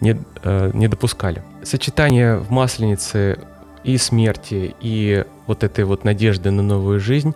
не, 0.00 0.20
э, 0.42 0.70
не 0.74 0.88
допускали. 0.88 1.42
Сочетание 1.62 2.36
в 2.36 2.50
Масленице 2.50 3.38
и 3.84 3.96
смерти, 3.96 4.74
и 4.80 5.24
вот 5.46 5.64
этой 5.64 5.84
вот 5.84 6.04
надежды 6.04 6.50
на 6.50 6.62
новую 6.62 7.00
жизнь 7.00 7.34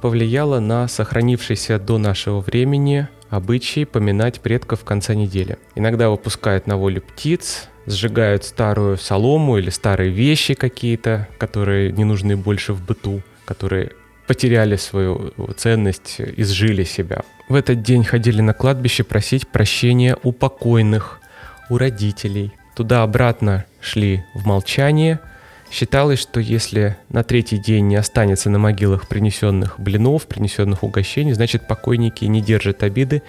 повлияло 0.00 0.60
на 0.60 0.88
сохранившийся 0.88 1.78
до 1.78 1.98
нашего 1.98 2.40
времени 2.40 3.08
обычай 3.28 3.84
поминать 3.84 4.40
предков 4.40 4.80
в 4.80 4.84
конце 4.84 5.14
недели. 5.14 5.58
Иногда 5.74 6.10
выпускают 6.10 6.66
на 6.66 6.76
волю 6.76 7.02
птиц, 7.02 7.68
сжигают 7.86 8.44
старую 8.44 8.96
солому 8.96 9.58
или 9.58 9.70
старые 9.70 10.10
вещи 10.10 10.54
какие-то, 10.54 11.28
которые 11.38 11.92
не 11.92 12.04
нужны 12.04 12.36
больше 12.36 12.72
в 12.72 12.84
быту, 12.84 13.22
которые 13.44 13.92
потеряли 14.26 14.76
свою 14.76 15.32
ценность, 15.56 16.20
изжили 16.20 16.84
себя. 16.84 17.22
В 17.48 17.54
этот 17.54 17.82
день 17.82 18.04
ходили 18.04 18.40
на 18.40 18.52
кладбище 18.52 19.02
просить 19.02 19.48
прощения 19.48 20.16
у 20.22 20.30
покойных, 20.32 21.19
у 21.70 21.78
родителей. 21.78 22.52
Туда-обратно 22.76 23.64
шли 23.80 24.24
в 24.34 24.46
молчание. 24.46 25.20
Считалось, 25.70 26.18
что 26.18 26.40
если 26.40 26.96
на 27.08 27.22
третий 27.22 27.56
день 27.56 27.86
не 27.88 27.96
останется 27.96 28.50
на 28.50 28.58
могилах 28.58 29.08
принесенных 29.08 29.80
блинов, 29.80 30.26
принесенных 30.26 30.82
угощений, 30.82 31.32
значит 31.32 31.66
покойники 31.66 32.24
не 32.26 32.42
держат 32.42 32.82
обиды 32.82 33.22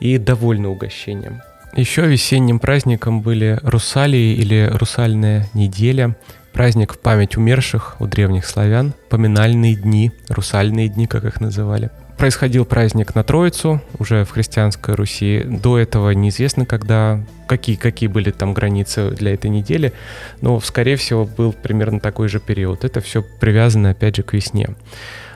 и 0.00 0.18
довольны 0.18 0.68
угощением. 0.68 1.40
Еще 1.74 2.02
весенним 2.06 2.58
праздником 2.58 3.22
были 3.22 3.58
русалии 3.62 4.34
или 4.34 4.70
русальная 4.72 5.48
неделя– 5.54 6.16
Праздник 6.54 6.92
в 6.92 6.98
память 7.00 7.36
умерших 7.36 7.96
у 7.98 8.06
древних 8.06 8.46
славян, 8.46 8.94
поминальные 9.10 9.74
дни, 9.74 10.12
русальные 10.28 10.88
дни, 10.88 11.08
как 11.08 11.24
их 11.24 11.40
называли. 11.40 11.90
Происходил 12.16 12.64
праздник 12.64 13.14
на 13.14 13.24
Троицу, 13.24 13.82
уже 13.98 14.24
в 14.24 14.30
христианской 14.30 14.94
Руси. 14.94 15.42
До 15.44 15.78
этого 15.78 16.10
неизвестно, 16.10 16.64
когда, 16.64 17.20
какие, 17.48 17.76
какие 17.76 18.08
были 18.08 18.30
там 18.30 18.54
границы 18.54 19.10
для 19.10 19.34
этой 19.34 19.50
недели, 19.50 19.92
но, 20.40 20.60
скорее 20.60 20.96
всего, 20.96 21.24
был 21.26 21.52
примерно 21.52 22.00
такой 22.00 22.28
же 22.28 22.40
период. 22.40 22.84
Это 22.84 23.00
все 23.00 23.22
привязано, 23.40 23.90
опять 23.90 24.16
же, 24.16 24.22
к 24.22 24.32
весне. 24.32 24.70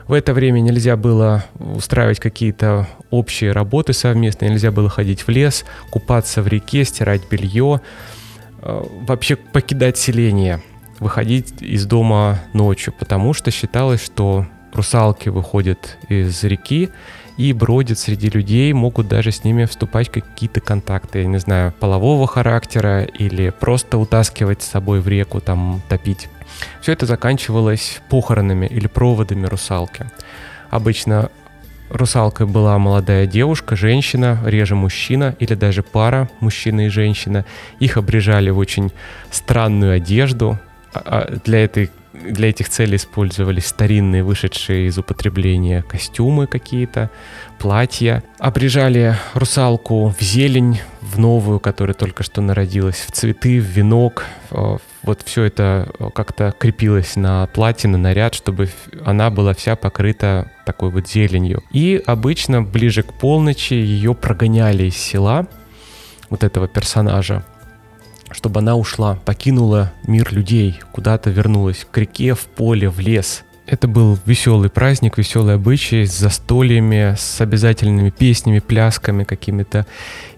В 0.06 0.12
это 0.12 0.32
время 0.32 0.60
нельзя 0.60 0.96
было 0.96 1.44
устраивать 1.58 2.20
какие-то 2.20 2.88
общие 3.10 3.52
работы 3.52 3.92
совместные, 3.92 4.50
нельзя 4.50 4.70
было 4.70 4.88
ходить 4.88 5.26
в 5.26 5.28
лес, 5.28 5.64
купаться 5.90 6.42
в 6.42 6.48
реке, 6.48 6.84
стирать 6.84 7.28
белье, 7.28 7.82
э, 8.62 8.82
вообще 9.06 9.36
покидать 9.36 9.98
селение– 9.98 10.62
выходить 11.00 11.62
из 11.62 11.86
дома 11.86 12.40
ночью, 12.52 12.92
потому 12.98 13.32
что 13.32 13.50
считалось, 13.50 14.04
что 14.04 14.46
русалки 14.72 15.28
выходят 15.28 15.98
из 16.08 16.42
реки 16.44 16.90
и 17.36 17.52
бродят 17.52 17.98
среди 17.98 18.28
людей, 18.30 18.72
могут 18.72 19.08
даже 19.08 19.30
с 19.30 19.44
ними 19.44 19.64
вступать 19.64 20.10
какие-то 20.10 20.60
контакты, 20.60 21.20
я 21.20 21.26
не 21.26 21.38
знаю, 21.38 21.72
полового 21.72 22.26
характера 22.26 23.04
или 23.04 23.50
просто 23.50 23.98
утаскивать 23.98 24.62
с 24.62 24.68
собой 24.68 25.00
в 25.00 25.08
реку, 25.08 25.40
там, 25.40 25.80
топить. 25.88 26.28
Все 26.80 26.92
это 26.92 27.06
заканчивалось 27.06 28.00
похоронами 28.08 28.66
или 28.66 28.88
проводами 28.88 29.46
русалки. 29.46 30.06
Обычно 30.70 31.30
русалкой 31.90 32.46
была 32.46 32.78
молодая 32.78 33.26
девушка, 33.26 33.76
женщина, 33.76 34.40
реже 34.44 34.74
мужчина 34.74 35.36
или 35.38 35.54
даже 35.54 35.82
пара, 35.82 36.28
мужчина 36.40 36.86
и 36.86 36.88
женщина. 36.88 37.44
Их 37.78 37.96
обрежали 37.96 38.50
в 38.50 38.58
очень 38.58 38.92
странную 39.30 39.94
одежду, 39.96 40.58
а, 40.92 41.00
а 41.04 41.38
для 41.44 41.64
этой 41.64 41.90
для 42.12 42.48
этих 42.48 42.68
целей 42.68 42.96
использовались 42.96 43.66
старинные, 43.66 44.22
вышедшие 44.22 44.86
из 44.86 44.98
употребления 44.98 45.82
костюмы 45.82 46.46
какие-то, 46.46 47.10
платья. 47.58 48.22
Обрежали 48.38 49.16
русалку 49.34 50.14
в 50.18 50.22
зелень, 50.22 50.80
в 51.00 51.18
новую, 51.18 51.60
которая 51.60 51.94
только 51.94 52.22
что 52.22 52.40
народилась, 52.40 52.96
в 52.96 53.12
цветы, 53.12 53.60
в 53.60 53.64
венок. 53.64 54.24
Вот 54.50 55.22
все 55.24 55.44
это 55.44 55.90
как-то 56.14 56.54
крепилось 56.58 57.16
на 57.16 57.46
платье, 57.46 57.88
на 57.88 57.98
наряд, 57.98 58.34
чтобы 58.34 58.68
она 59.04 59.30
была 59.30 59.54
вся 59.54 59.76
покрыта 59.76 60.50
такой 60.66 60.90
вот 60.90 61.08
зеленью. 61.08 61.62
И 61.70 62.02
обычно 62.04 62.62
ближе 62.62 63.02
к 63.02 63.12
полночи 63.14 63.74
ее 63.74 64.14
прогоняли 64.14 64.84
из 64.84 64.96
села, 64.96 65.46
вот 66.30 66.44
этого 66.44 66.68
персонажа, 66.68 67.44
чтобы 68.30 68.60
она 68.60 68.76
ушла, 68.76 69.18
покинула 69.24 69.92
мир 70.06 70.32
людей, 70.32 70.80
куда-то 70.92 71.30
вернулась, 71.30 71.86
к 71.90 71.96
реке, 71.98 72.34
в 72.34 72.46
поле, 72.46 72.88
в 72.88 73.00
лес. 73.00 73.44
Это 73.66 73.86
был 73.86 74.18
веселый 74.24 74.70
праздник, 74.70 75.18
веселый 75.18 75.56
обычай 75.56 76.06
с 76.06 76.16
застольями, 76.16 77.14
с 77.18 77.38
обязательными 77.40 78.08
песнями, 78.08 78.60
плясками, 78.60 79.24
какими-то 79.24 79.86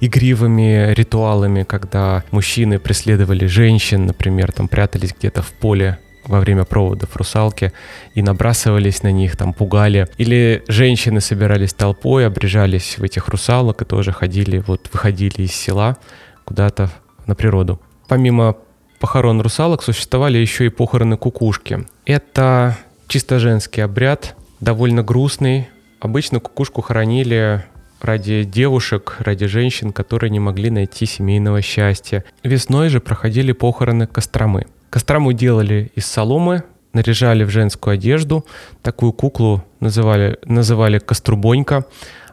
игривыми 0.00 0.92
ритуалами, 0.94 1.62
когда 1.62 2.24
мужчины 2.32 2.80
преследовали 2.80 3.46
женщин, 3.46 4.06
например, 4.06 4.50
там 4.50 4.66
прятались 4.66 5.14
где-то 5.16 5.42
в 5.42 5.52
поле 5.52 5.98
во 6.24 6.40
время 6.40 6.64
проводов 6.64 7.16
русалки 7.16 7.72
и 8.14 8.22
набрасывались 8.22 9.02
на 9.02 9.12
них, 9.12 9.36
там 9.36 9.52
пугали. 9.52 10.08
Или 10.18 10.64
женщины 10.66 11.20
собирались 11.20 11.72
толпой, 11.72 12.26
обрежались 12.26 12.98
в 12.98 13.02
этих 13.04 13.28
русалок 13.28 13.82
и 13.82 13.84
тоже 13.84 14.12
ходили, 14.12 14.58
вот 14.58 14.88
выходили 14.92 15.42
из 15.42 15.52
села 15.52 15.96
куда-то 16.44 16.90
на 17.30 17.34
природу. 17.34 17.80
Помимо 18.08 18.56
похорон 18.98 19.40
русалок 19.40 19.82
существовали 19.82 20.36
еще 20.36 20.66
и 20.66 20.68
похороны 20.68 21.16
кукушки. 21.16 21.86
Это 22.04 22.76
чисто 23.06 23.38
женский 23.38 23.80
обряд, 23.80 24.36
довольно 24.60 25.02
грустный. 25.02 25.68
Обычно 26.00 26.40
кукушку 26.40 26.82
хоронили 26.82 27.64
ради 28.00 28.44
девушек, 28.44 29.16
ради 29.20 29.46
женщин, 29.46 29.92
которые 29.92 30.30
не 30.30 30.40
могли 30.40 30.70
найти 30.70 31.06
семейного 31.06 31.62
счастья. 31.62 32.24
Весной 32.42 32.88
же 32.88 33.00
проходили 33.00 33.52
похороны 33.52 34.06
Костромы. 34.06 34.66
Кострому 34.90 35.32
делали 35.32 35.92
из 35.94 36.06
соломы, 36.06 36.64
наряжали 36.92 37.44
в 37.44 37.50
женскую 37.50 37.94
одежду. 37.94 38.44
Такую 38.82 39.12
куклу 39.12 39.62
называли, 39.78 40.38
называли 40.44 40.98
Кострубонька. 40.98 41.84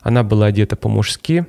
Она 0.02 0.24
была 0.24 0.48
одета 0.48 0.76
по-мужски, 0.76 1.46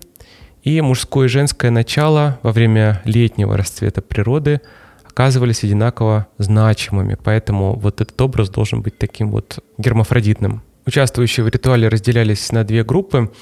и 0.69 0.83
мужское 0.83 1.25
и 1.25 1.31
женское 1.31 1.71
начало 1.71 2.39
во 2.43 2.53
время 2.53 3.01
летнего 3.07 3.57
расцвета 3.57 4.03
природы 4.03 4.61
оказывались 5.03 5.65
одинаково 5.65 6.27
значимыми, 6.37 7.17
поэтому 7.25 7.75
вот 7.75 8.03
этот 8.03 8.21
образ 8.21 8.51
должен 8.51 8.83
быть 8.83 8.99
таким 8.99 9.31
вот 9.31 9.61
гермафродитным. 9.79 10.63
Участвующие 10.85 11.45
в 11.45 11.49
ритуале 11.49 11.89
разделялись 11.89 12.53
на 12.53 12.65
две 12.65 12.85
группы. 12.85 13.33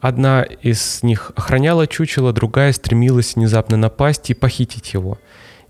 Одна 0.00 0.42
из 0.42 1.02
них 1.02 1.32
охраняла 1.36 1.86
чучело, 1.86 2.32
другая 2.32 2.72
стремилась 2.72 3.34
внезапно 3.34 3.76
напасть 3.76 4.30
и 4.30 4.34
похитить 4.34 4.94
его. 4.94 5.18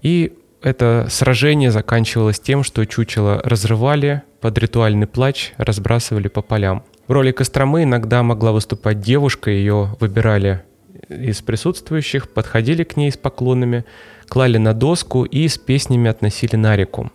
И 0.02 0.34
это 0.62 1.08
сражение 1.11 1.72
заканчивалось 1.72 2.38
тем, 2.38 2.62
что 2.62 2.86
чучело 2.86 3.40
разрывали 3.42 4.22
под 4.40 4.56
ритуальный 4.58 5.08
плач, 5.08 5.54
разбрасывали 5.56 6.28
по 6.28 6.40
полям. 6.40 6.84
В 7.08 7.12
роли 7.12 7.32
Костромы 7.32 7.82
иногда 7.82 8.22
могла 8.22 8.52
выступать 8.52 9.00
девушка, 9.00 9.50
ее 9.50 9.96
выбирали 9.98 10.62
из 11.11 11.42
присутствующих 11.42 12.28
подходили 12.28 12.84
к 12.84 12.96
ней 12.96 13.11
с 13.11 13.16
поклонами, 13.16 13.84
клали 14.28 14.58
на 14.58 14.72
доску 14.72 15.24
и 15.24 15.48
с 15.48 15.58
песнями 15.58 16.08
относили 16.08 16.56
на 16.56 16.76
реку. 16.76 17.11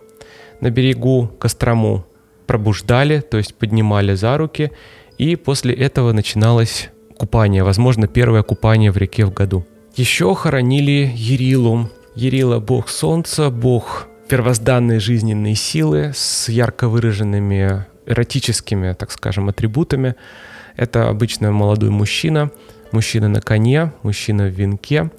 На 0.60 0.70
берегу 0.70 1.30
Кострому 1.38 2.06
пробуждали, 2.46 3.20
то 3.20 3.38
есть 3.38 3.54
поднимали 3.54 4.14
за 4.14 4.36
руки, 4.36 4.70
и 5.18 5.34
после 5.36 5.74
этого 5.74 6.12
начиналось 6.12 6.90
купание, 7.16 7.64
возможно, 7.64 8.06
первое 8.06 8.42
купание 8.42 8.90
в 8.92 8.96
реке 8.96 9.24
в 9.24 9.32
году. 9.32 9.66
Еще 9.96 10.34
хоронили 10.34 11.10
Ерилу. 11.14 11.90
Ерила– 12.14 12.60
бог 12.60 12.88
солнца, 12.88 13.50
бог 13.50 14.08
первозданной 14.28 15.00
жизненной 15.00 15.54
силы 15.54 16.12
с 16.14 16.48
ярко 16.48 16.88
выраженными 16.88 17.86
эротическими, 18.06 18.92
так 18.92 19.10
скажем, 19.10 19.48
атрибутами. 19.48 20.14
Это 20.76 21.08
обычно 21.08 21.50
молодой 21.50 21.90
мужчина– 21.90 22.50
Мужчина 22.92 23.28
на 23.28 23.40
коне, 23.40 23.92
мужчина 24.02 24.44
в 24.44 24.50
венке. 24.50 25.10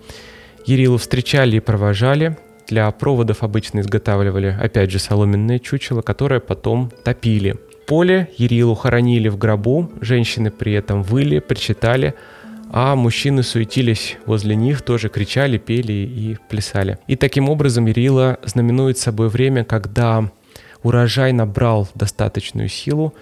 Ерилу 0.65 0.97
встречали 0.97 1.57
и 1.57 1.59
провожали. 1.59 2.37
Для 2.67 2.91
проводов 2.91 3.43
обычно 3.43 3.79
изготавливали, 3.79 4.57
опять 4.59 4.91
же, 4.91 4.99
соломенное 4.99 5.59
чучело, 5.59 6.01
которое 6.01 6.39
потом 6.39 6.91
топили. 7.03 7.55
Поле 7.87 8.29
Ерилу 8.37 8.75
хоронили 8.75 9.29
в 9.29 9.37
гробу, 9.37 9.89
женщины 10.01 10.51
при 10.51 10.73
этом 10.73 11.03
выли, 11.03 11.39
причитали, 11.39 12.13
а 12.69 12.95
мужчины 12.97 13.43
суетились 13.43 14.17
возле 14.25 14.57
них, 14.57 14.81
тоже 14.81 15.07
кричали, 15.07 15.57
пели 15.57 15.93
и 15.93 16.37
плясали. 16.49 16.99
И 17.07 17.15
таким 17.15 17.47
образом 17.47 17.85
Ерила 17.85 18.37
знаменует 18.43 18.97
собой 18.97 19.29
время, 19.29 19.63
когда 19.63 20.29
урожай 20.83 21.31
набрал 21.31 21.87
достаточную 21.95 22.67
силу, 22.67 23.13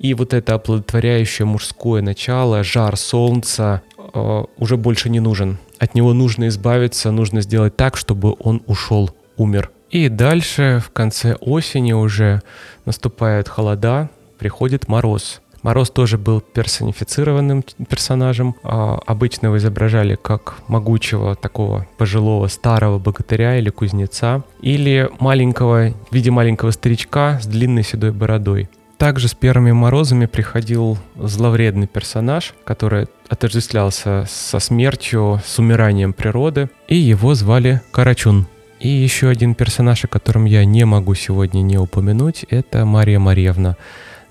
и 0.00 0.14
вот 0.14 0.32
это 0.32 0.54
оплодотворяющее 0.54 1.44
мужское 1.44 2.00
начало, 2.00 2.64
жар 2.64 2.96
солнца 2.96 3.82
э, 3.98 4.44
уже 4.56 4.76
больше 4.78 5.10
не 5.10 5.20
нужен. 5.20 5.58
От 5.78 5.94
него 5.94 6.14
нужно 6.14 6.48
избавиться, 6.48 7.10
нужно 7.10 7.42
сделать 7.42 7.76
так, 7.76 7.98
чтобы 7.98 8.34
он 8.38 8.62
ушел, 8.66 9.10
умер. 9.36 9.70
И 9.90 10.08
дальше, 10.08 10.82
в 10.82 10.90
конце 10.90 11.34
осени 11.34 11.92
уже 11.92 12.40
наступают 12.86 13.48
холода, 13.48 14.08
приходит 14.38 14.88
мороз. 14.88 15.42
Мороз 15.62 15.90
тоже 15.90 16.16
был 16.16 16.40
персонифицированным 16.40 17.62
персонажем. 17.86 18.56
А, 18.62 18.98
обычно 19.04 19.48
его 19.48 19.58
изображали 19.58 20.16
как 20.20 20.56
могучего 20.68 21.36
такого 21.36 21.86
пожилого 21.98 22.46
старого 22.46 22.98
богатыря 22.98 23.58
или 23.58 23.68
кузнеца, 23.68 24.44
или 24.62 25.10
маленького, 25.18 25.90
в 26.10 26.14
виде 26.14 26.30
маленького 26.30 26.70
старичка 26.70 27.38
с 27.42 27.46
длинной 27.46 27.84
седой 27.84 28.12
бородой. 28.12 28.70
Также 29.00 29.28
с 29.28 29.34
первыми 29.34 29.72
морозами 29.72 30.26
приходил 30.26 30.98
зловредный 31.16 31.86
персонаж, 31.86 32.52
который 32.64 33.06
отождествлялся 33.30 34.26
со 34.28 34.58
смертью, 34.58 35.40
с 35.42 35.58
умиранием 35.58 36.12
природы, 36.12 36.68
и 36.86 36.96
его 36.96 37.34
звали 37.34 37.80
Карачун. 37.92 38.46
И 38.78 38.88
еще 38.88 39.30
один 39.30 39.54
персонаж, 39.54 40.04
о 40.04 40.08
котором 40.08 40.44
я 40.44 40.66
не 40.66 40.84
могу 40.84 41.14
сегодня 41.14 41.62
не 41.62 41.78
упомянуть, 41.78 42.44
это 42.50 42.84
Мария 42.84 43.18
Марьевна. 43.18 43.78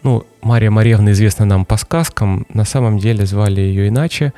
Ну, 0.03 0.27
Мария 0.43 0.69
Марьевна 0.69 1.13
известна 1.13 1.45
нам 1.45 1.65
по 1.65 1.75
сказкам, 1.75 2.45
на 2.53 2.63
самом 2.63 2.99
деле 2.99 3.25
звали 3.25 3.61
ее 3.61 3.87
иначе. 3.87 4.33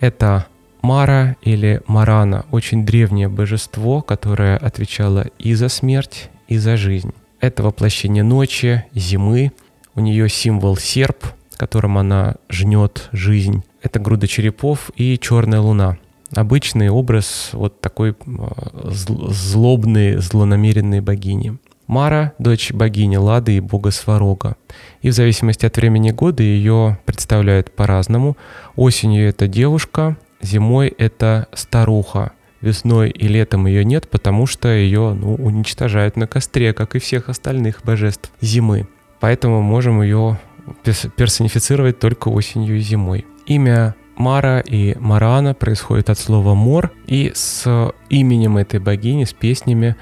Это 0.00 0.48
Мара 0.82 1.36
или 1.42 1.82
Марана, 1.86 2.46
очень 2.50 2.84
древнее 2.84 3.28
божество, 3.28 4.02
которое 4.02 4.56
отвечало 4.56 5.26
и 5.38 5.54
за 5.54 5.68
смерть, 5.68 6.30
и 6.48 6.58
за 6.58 6.76
жизнь. 6.76 7.14
Это 7.40 7.62
воплощение 7.62 8.24
ночи, 8.24 8.84
зимы, 8.92 9.52
у 9.98 10.00
нее 10.00 10.28
символ 10.28 10.76
серп, 10.76 11.24
которым 11.56 11.98
она 11.98 12.36
жнет 12.48 13.08
жизнь. 13.10 13.64
Это 13.82 13.98
груда 13.98 14.28
черепов 14.28 14.92
и 14.94 15.18
черная 15.18 15.60
луна. 15.60 15.98
Обычный 16.32 16.88
образ 16.88 17.50
вот 17.52 17.80
такой 17.80 18.14
злобной, 18.84 20.18
злонамеренной 20.18 21.00
богини. 21.00 21.58
Мара– 21.88 22.32
дочь 22.38 22.70
богини 22.70 23.16
Лады 23.16 23.56
и 23.56 23.60
бога 23.60 23.90
Сварога. 23.90 24.56
И 25.02 25.10
в 25.10 25.14
зависимости 25.14 25.66
от 25.66 25.76
времени 25.76 26.10
года 26.12 26.44
ее 26.44 26.98
представляют 27.04 27.72
по-разному. 27.74 28.36
Осенью 28.76 29.28
это 29.28 29.48
девушка, 29.48 30.16
зимой 30.40 30.88
это 30.96 31.48
старуха. 31.54 32.32
Весной 32.60 33.10
и 33.10 33.26
летом 33.26 33.66
ее 33.66 33.84
нет, 33.84 34.08
потому 34.08 34.46
что 34.46 34.68
ее 34.68 35.14
ну, 35.14 35.34
уничтожают 35.34 36.16
на 36.16 36.28
костре, 36.28 36.72
как 36.72 36.94
и 36.94 37.00
всех 37.00 37.28
остальных 37.28 37.80
божеств 37.82 38.30
зимы 38.40 38.86
поэтому 39.20 39.62
можем 39.62 40.02
ее 40.02 40.38
персонифицировать 41.16 41.98
только 41.98 42.28
осенью 42.28 42.76
и 42.76 42.80
зимой. 42.80 43.26
Имя 43.46 43.94
Мара 44.16 44.60
и 44.60 44.96
Марана 44.98 45.54
происходит 45.54 46.10
от 46.10 46.18
слова 46.18 46.54
«мор», 46.54 46.92
и 47.06 47.32
с 47.34 47.92
именем 48.10 48.56
этой 48.56 48.80
богини, 48.80 49.24
с 49.24 49.32
песнями 49.32 49.96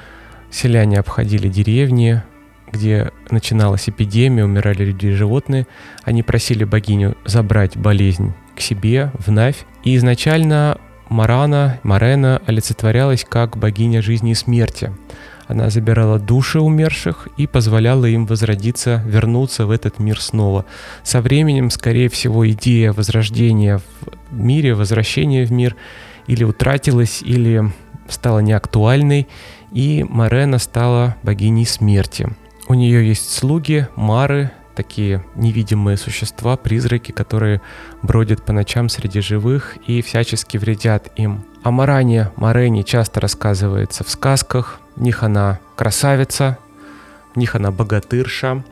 селяне 0.51 0.99
обходили 0.99 1.49
деревни, 1.49 2.23
где 2.73 3.13
начиналась 3.31 3.89
эпидемия, 3.89 4.45
умирали 4.45 4.85
люди 4.85 5.07
и 5.07 5.13
животные. 5.13 5.67
Они 6.03 6.23
просили 6.23 6.65
богиню 6.65 7.17
забрать 7.25 7.77
болезнь 7.77 8.35
к 8.57 8.61
себе 8.61 9.13
в 9.19 9.31
Навь. 9.31 9.65
И 9.85 9.95
изначально 9.97 10.79
Марана, 11.09 11.79
Марена 11.83 12.43
олицетворялась 12.47 13.25
как 13.29 13.57
богиня 13.57 14.03
жизни 14.03 14.33
и 14.33 14.35
смерти. 14.35 14.93
Она 15.49 15.71
забирала 15.71 16.19
души 16.19 16.61
умерших 16.61 17.29
и 17.37 17.47
позволяла 17.47 18.07
им 18.07 18.27
возродиться, 18.27 19.03
вернуться 19.07 19.67
в 19.67 19.71
этот 19.71 19.99
мир 19.99 20.21
снова. 20.21 20.65
Со 21.03 21.21
временем, 21.21 21.71
скорее 21.71 22.09
всего, 22.09 22.49
идея 22.51 22.93
возрождения 22.93 23.81
в 24.31 24.35
мире, 24.35 24.75
возвращения 24.75 25.45
в 25.45 25.53
мир 25.53 25.77
или 26.27 26.43
утратилась, 26.43 27.23
или 27.23 27.73
стала 28.09 28.41
неактуальной, 28.41 29.29
и 29.73 30.05
Марена 30.09 30.59
стала 30.59 31.17
богиней 31.23 31.67
смерти. 31.67 32.29
У 32.69 32.75
нее 32.75 33.07
есть 33.07 33.31
слуги, 33.31 33.87
мары, 33.95 34.51
такие 34.75 35.25
невидимые 35.35 35.97
существа, 35.97 36.57
призраки, 36.57 37.13
которые 37.13 37.61
бродят 38.03 38.45
по 38.45 38.53
ночам 38.53 38.89
среди 38.89 39.21
живых 39.21 39.77
и 39.87 40.03
всячески 40.03 40.59
вредят 40.59 41.11
им. 41.17 41.45
О 41.63 41.71
Маране 41.71 42.31
Марене 42.37 42.85
часто 42.85 43.21
рассказывается 43.21 44.05
в 44.05 44.11
сказках. 44.11 44.81
В 44.97 45.03
них 45.03 45.23
она 45.23 45.61
красавица, 45.77 46.59
в 47.35 47.39
них 47.39 47.55
она 47.55 47.71
богатырша, 47.71 48.65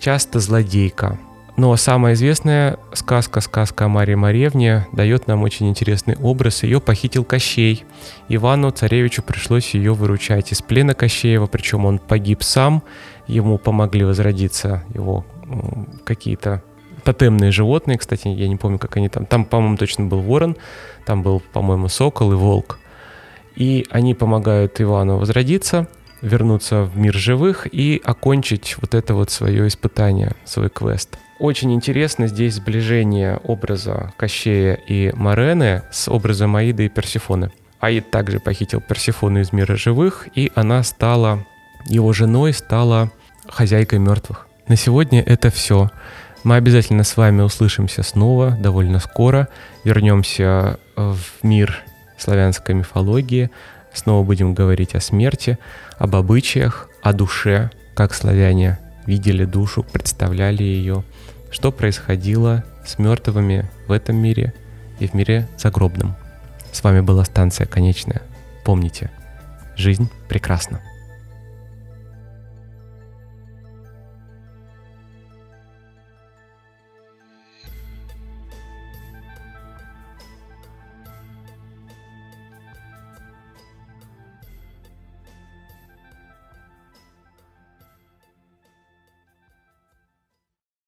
часто 0.00 0.40
злодейка. 0.40 1.18
Но 1.56 1.76
самая 1.76 2.14
известная 2.14 2.78
сказка, 2.94 3.40
сказка 3.40 3.84
о 3.84 3.88
Марии 3.88 4.14
Маревне, 4.14 4.86
дает 4.92 5.26
нам 5.26 5.42
очень 5.42 5.68
интересный 5.68 6.16
образ. 6.16 6.62
Ее 6.62 6.80
похитил 6.80 7.24
Кощей. 7.24 7.84
Ивану 8.28 8.70
Царевичу 8.70 9.22
пришлось 9.22 9.74
ее 9.74 9.92
выручать 9.92 10.50
из 10.50 10.62
плена 10.62 10.94
Кощеева, 10.94 11.46
причем 11.46 11.84
он 11.84 11.98
погиб 11.98 12.42
сам. 12.42 12.82
Ему 13.26 13.58
помогли 13.58 14.04
возродиться 14.04 14.82
его 14.94 15.26
какие-то 16.04 16.62
тотемные 17.04 17.50
животные, 17.50 17.98
кстати, 17.98 18.28
я 18.28 18.48
не 18.48 18.56
помню, 18.56 18.78
как 18.78 18.96
они 18.96 19.08
там. 19.08 19.26
Там, 19.26 19.44
по-моему, 19.44 19.76
точно 19.76 20.06
был 20.06 20.20
ворон, 20.20 20.56
там 21.04 21.22
был, 21.22 21.40
по-моему, 21.52 21.88
сокол 21.88 22.32
и 22.32 22.36
волк. 22.36 22.78
И 23.56 23.86
они 23.90 24.14
помогают 24.14 24.80
Ивану 24.80 25.18
возродиться, 25.18 25.86
вернуться 26.22 26.84
в 26.84 26.96
мир 26.96 27.14
живых 27.14 27.66
и 27.70 28.00
окончить 28.02 28.76
вот 28.80 28.94
это 28.94 29.14
вот 29.14 29.30
свое 29.30 29.66
испытание, 29.68 30.32
свой 30.44 30.70
квест. 30.70 31.18
Очень 31.38 31.74
интересно 31.74 32.28
здесь 32.28 32.54
сближение 32.54 33.38
образа 33.38 34.12
Кощея 34.16 34.74
и 34.74 35.12
Марены 35.12 35.82
с 35.90 36.08
образом 36.08 36.54
Аиды 36.54 36.86
и 36.86 36.88
Персифоны. 36.88 37.50
Аид 37.80 38.10
также 38.12 38.38
похитил 38.38 38.80
Персифону 38.80 39.40
из 39.40 39.52
мира 39.52 39.74
живых, 39.74 40.28
и 40.36 40.52
она 40.54 40.84
стала, 40.84 41.44
его 41.86 42.12
женой 42.12 42.52
стала 42.52 43.10
хозяйкой 43.48 43.98
мертвых. 43.98 44.46
На 44.68 44.76
сегодня 44.76 45.20
это 45.20 45.50
все. 45.50 45.90
Мы 46.44 46.54
обязательно 46.54 47.02
с 47.02 47.16
вами 47.16 47.42
услышимся 47.42 48.04
снова 48.04 48.52
довольно 48.52 49.00
скоро. 49.00 49.48
Вернемся 49.82 50.78
в 50.94 51.18
мир 51.42 51.82
славянской 52.22 52.74
мифологии. 52.74 53.50
Снова 53.92 54.24
будем 54.24 54.54
говорить 54.54 54.94
о 54.94 55.00
смерти, 55.00 55.58
об 55.98 56.16
обычаях, 56.16 56.88
о 57.02 57.12
душе, 57.12 57.70
как 57.94 58.14
славяне 58.14 58.78
видели 59.06 59.44
душу, 59.44 59.82
представляли 59.82 60.62
ее, 60.62 61.04
что 61.50 61.72
происходило 61.72 62.64
с 62.86 62.98
мертвыми 62.98 63.68
в 63.86 63.92
этом 63.92 64.16
мире 64.16 64.54
и 64.98 65.06
в 65.06 65.14
мире 65.14 65.48
загробном. 65.58 66.14
С 66.72 66.82
вами 66.82 67.00
была 67.00 67.24
станция 67.24 67.66
«Конечная». 67.66 68.22
Помните, 68.64 69.10
жизнь 69.76 70.08
прекрасна. 70.28 70.80